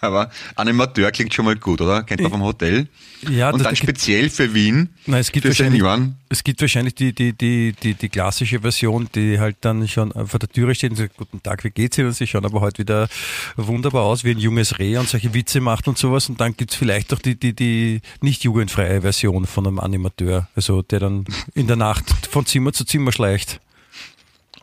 [0.00, 2.02] aber Animateur klingt schon mal gut, oder?
[2.04, 2.86] Kennt man vom Hotel?
[3.28, 6.16] Ja, Und dann da gibt- speziell für Wien, Nein, es gibt für wahrscheinlich, Senioren.
[6.28, 10.38] es gibt wahrscheinlich die, die, die, die, die klassische Version, die halt dann schon vor
[10.38, 12.08] der Türe steht und sagt, guten Tag, wie geht's Ihnen?
[12.08, 13.08] Und sie schauen aber heute wieder
[13.56, 16.28] wunderbar aus, wie ein junges Reh und solche Witze macht und sowas.
[16.28, 20.82] Und dann gibt's vielleicht auch die, die, die nicht jugendfreie Version von einem Animateur, also
[20.82, 21.24] der dann
[21.54, 23.60] in der Nacht von Zimmer zu Zimmer schleicht.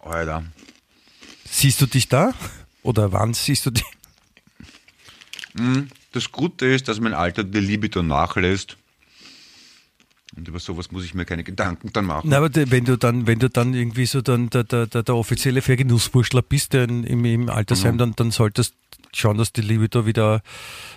[0.06, 0.44] Alter.
[1.54, 2.34] Siehst du dich da?
[2.82, 3.86] Oder wann siehst du dich?
[6.12, 8.76] Das Gute ist, dass mein Alter die Libido nachlässt.
[10.36, 12.28] Und über sowas muss ich mir keine Gedanken dann machen.
[12.28, 15.16] Na, aber wenn du dann, wenn du dann irgendwie so dann der, der, der, der
[15.16, 18.74] offizielle Vergenusswurschler bist, der in, im, im Altersheim, dann, dann solltest
[19.14, 20.42] schauen, dass die Liebe da wieder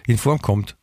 [0.07, 0.75] in Form kommt.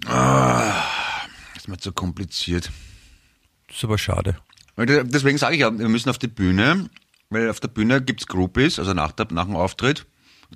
[0.00, 2.70] Das ist mir zu kompliziert.
[3.66, 4.38] Das ist aber schade.
[4.78, 6.88] Deswegen sage ich ja, wir müssen auf die Bühne,
[7.30, 10.06] weil auf der Bühne gibt's Groupies, also nach, der, nach dem Auftritt.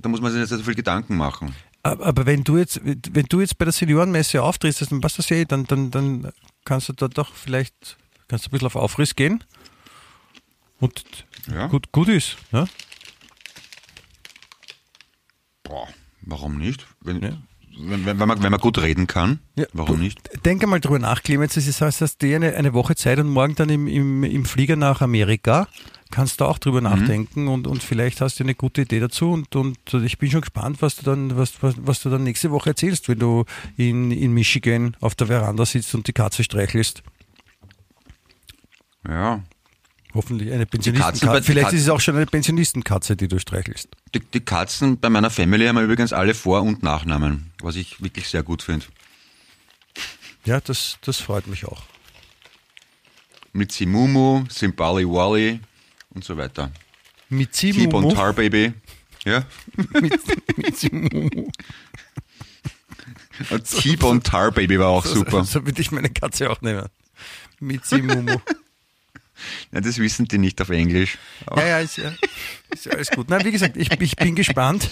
[0.01, 1.55] Da muss man sich nicht so viel Gedanken machen.
[1.83, 5.31] Aber, aber wenn du jetzt, wenn du jetzt bei der Seniorenmesse auftrittst, dann passt das
[5.31, 6.33] eh, dann, dann, dann
[6.64, 7.97] kannst du da doch vielleicht,
[8.29, 9.45] kannst du ein bisschen auf Aufriss gehen.
[10.81, 11.05] Und
[11.53, 11.66] Ja.
[11.66, 12.37] gut, gut ist.
[12.53, 12.66] Ja?
[15.62, 15.89] Boah,
[16.23, 16.87] warum nicht?
[17.01, 17.37] Wenn, Ja.
[17.79, 20.18] wenn, wenn, wenn, man, wenn man gut reden kann, Ja, warum nicht?
[20.45, 21.55] Denk einmal drüber nach, Clemens.
[21.55, 24.77] Das heißt, hast du eine, eine Woche Zeit und morgen dann im, im, im Flieger
[24.77, 25.68] nach Amerika.
[26.13, 26.85] Kannst du auch drüber Mhm.
[26.85, 30.43] nachdenken und, und vielleicht hast du eine gute Idee dazu und, und ich bin schon
[30.43, 33.45] gespannt, was du dann, was, was, was du dann nächste Woche erzählst, wenn du
[33.77, 37.03] in, in Michigan auf der Veranda sitzt und die Katze streichelst.
[39.09, 39.43] Ja.
[40.15, 41.43] Hoffentlich eine Pensionistenkatze.
[41.43, 43.89] Vielleicht Katzen- ist es auch schon eine Pensionistenkatze, die du streichelst.
[44.15, 48.29] Die, die Katzen bei meiner Family haben übrigens alle Vor- und Nachnamen, was ich wirklich
[48.29, 48.85] sehr gut finde.
[50.45, 51.83] Ja, das, das freut mich auch.
[53.55, 55.61] Mit Simumu, Simbali Wally
[56.15, 56.71] und so weiter.
[57.29, 58.15] Mit T-Bone Simumu.
[58.15, 58.73] Tar Baby.
[59.25, 59.45] Ja.
[60.01, 60.21] mit,
[60.59, 61.49] mit Simumu.
[63.51, 65.45] Und T-Bone Tar Baby war auch super.
[65.45, 66.87] So würde ich meine Katze auch nehmen.
[67.61, 68.39] Mit Simumu.
[69.73, 71.19] Ja, das wissen die nicht auf Englisch.
[71.57, 72.13] Ja, ja, ist ja,
[72.71, 73.29] ist ja alles gut.
[73.29, 74.89] Nein, wie gesagt, ich, ich bin gespannt.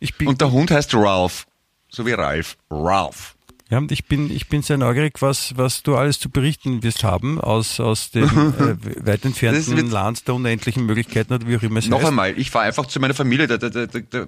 [0.00, 1.46] Ich bin, Und der Hund heißt Ralph.
[1.90, 2.56] So wie Ralph.
[2.70, 3.33] Ralph.
[3.70, 7.02] Ja, und ich bin, ich bin sehr neugierig, was, was du alles zu berichten wirst
[7.02, 8.24] haben aus, aus dem
[8.58, 12.08] äh, weit entfernten Land der unendlichen Möglichkeiten oder wie auch immer es Noch heißt.
[12.08, 13.46] einmal, ich fahre einfach zu meiner Familie.
[13.46, 14.26] Da, da, da, da, da,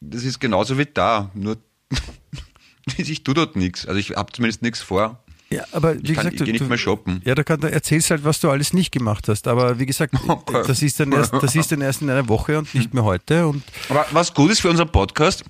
[0.00, 1.30] das ist genauso wie da.
[1.34, 1.56] Nur
[2.96, 3.86] ich tue dort nichts.
[3.86, 5.22] Also ich habe zumindest nichts vor.
[5.48, 7.22] Ja, aber wie Ich, kann, gesagt, ich gehe nicht mehr shoppen.
[7.24, 9.46] Ja, da kann, da erzählst halt, was du alles nicht gemacht hast.
[9.46, 10.12] Aber wie gesagt,
[10.66, 13.46] das ist dann erst, das ist dann erst in einer Woche und nicht mehr heute.
[13.46, 15.44] Und Aber was gut ist für unseren Podcast,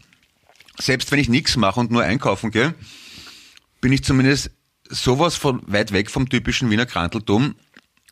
[0.78, 2.74] selbst wenn ich nichts mache und nur einkaufen gehe,
[3.80, 4.50] bin ich zumindest
[4.88, 7.54] sowas von weit weg vom typischen Wiener Kranteltum,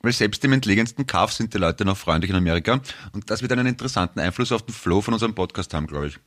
[0.02, 2.80] weil selbst im entlegensten Kaff sind die Leute noch freundlich in Amerika
[3.12, 6.18] und das wird einen interessanten Einfluss auf den Flow von unserem Podcast haben, glaube ich.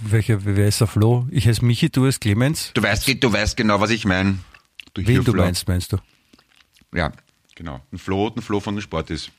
[0.00, 1.26] welcher, wer ist der Flo?
[1.30, 2.70] Ich heiße Michi, du heißt Clemens.
[2.74, 4.38] Du weißt, du weißt genau, was ich meine.
[4.94, 5.98] Du Wen du meinst, meinst du?
[6.94, 7.12] Ja,
[7.54, 7.80] genau.
[7.92, 9.30] Ein Flo, ein Flo von den Sportis.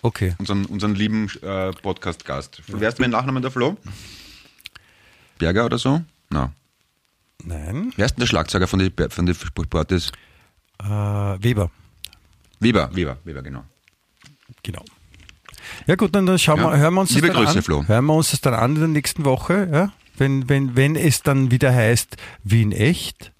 [0.00, 0.34] Okay.
[0.38, 2.62] Unseren, unseren lieben äh, Podcast-Gast.
[2.68, 3.76] Wer ist mein Nachname der Flo?
[5.38, 6.02] Berger oder so?
[6.30, 6.52] Na.
[7.44, 7.92] Nein.
[7.96, 10.12] Wer ist denn der Schlagzeuger von den von die Sportis?
[10.82, 11.70] Äh, Weber.
[12.60, 13.64] Weber, Weber, Weber, genau.
[14.62, 14.84] Genau.
[15.86, 16.70] Ja gut, dann, dann schauen Ja.
[16.72, 17.62] wir, hören wir uns Liebe das dann Grüße, an.
[17.64, 17.84] Flo.
[17.86, 19.92] Hören wir uns das dann an in der nächsten Woche, ja?
[20.16, 23.32] Wenn, wenn, wenn es dann wieder heißt, Wien echt.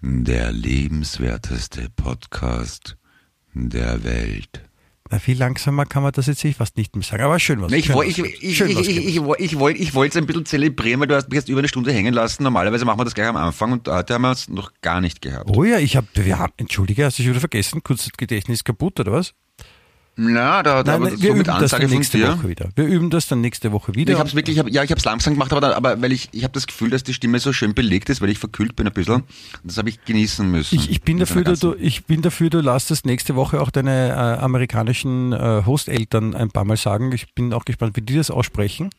[0.00, 2.96] Der lebenswerteste Podcast
[3.54, 4.62] der Welt.
[5.12, 7.70] Na, viel langsamer kann man das jetzt eh fast nicht mehr sagen, aber schön was.
[7.70, 10.16] Ich, schön was, ich, ich, ich, schön ich, was, ich, ich, ich wollte ich wollte
[10.18, 12.42] es ein bisschen zelebrieren, weil du hast mich jetzt über eine Stunde hängen lassen.
[12.44, 15.20] Normalerweise machen wir das gleich am Anfang und heute haben wir es noch gar nicht
[15.20, 15.50] gehabt.
[15.54, 17.82] Oh ja, ich habe, wir haben, entschuldige, hast du dich wieder vergessen?
[17.82, 19.34] Kurz Gedächtnis kaputt oder was?
[20.14, 22.36] Na, da, da Nein, aber so wir mit üben das dann nächste dir.
[22.36, 22.68] Woche wieder.
[22.74, 24.12] Wir üben das dann nächste Woche wieder.
[24.12, 26.02] Ich habe es wirklich, ich hab, ja, ich habe es langsam gemacht, aber, dann, aber
[26.02, 28.38] weil ich, ich habe das Gefühl, dass die Stimme so schön belegt ist, weil ich
[28.38, 29.22] verkühlt bin ein bisschen.
[29.64, 30.74] Das habe ich genießen müssen.
[30.74, 34.10] Ich, ich, bin dafür, du, ich bin dafür, du lässt das nächste Woche auch deine
[34.10, 37.10] äh, amerikanischen äh, Hosteltern ein paar Mal sagen.
[37.12, 38.90] Ich bin auch gespannt, wie die das aussprechen.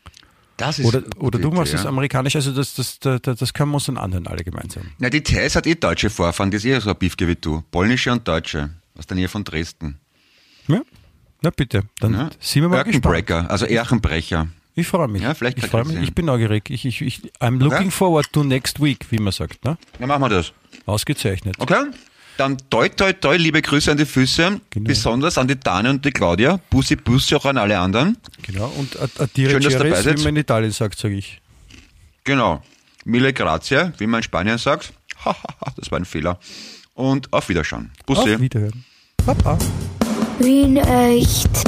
[0.57, 1.85] das ist Oder, oder du machst ja.
[1.85, 2.35] amerikanisch.
[2.35, 4.83] Also das, das, das, das können wir uns dann anhören, alle gemeinsam.
[4.97, 7.61] Na, die Thais hat eh deutsche Vorfahren, die ist eh so ein Biefke wie du.
[7.69, 8.71] Polnische und Deutsche.
[8.97, 9.99] Aus der Nähe von Dresden.
[10.67, 10.81] Ja?
[11.43, 12.29] Na bitte, dann Ja.
[12.39, 13.05] sind wir mal gespannt.
[13.05, 14.47] Erkenbrecher, also Erchenbrecher.
[14.75, 15.21] Ich freue mich.
[15.21, 15.95] Ja, vielleicht ich freue ich mich.
[15.97, 16.03] sehen.
[16.05, 16.69] Ich bin neugierig.
[16.71, 17.91] Ich, ich, ich, I'm looking Okay.
[17.91, 19.63] forward to next week, wie man sagt.
[19.65, 19.77] Ne?
[19.99, 20.51] Ja, machen wir das.
[20.87, 21.55] Ausgezeichnet.
[21.59, 21.83] Okay?
[22.37, 24.87] Dann toi, toi, toi, liebe Grüße an die Füße, Genau.
[24.87, 26.59] besonders an die Dane und die Claudia.
[26.71, 28.17] Bussi, Bussi auch an alle anderen.
[28.41, 28.73] Genau.
[28.77, 31.39] Und Adire Schön, dass ihr dabei wie man in Italien sagt, sage ich.
[32.23, 32.63] Genau.
[33.05, 34.93] Mille grazie, wie man in Spanien sagt.
[35.75, 36.39] das war ein Fehler.
[36.95, 37.91] Und auf Wiederschauen.
[38.07, 38.33] Bussi.
[38.33, 38.83] Auf Wiederhören.
[39.25, 39.59] Baba.
[40.37, 41.61] Wien echt.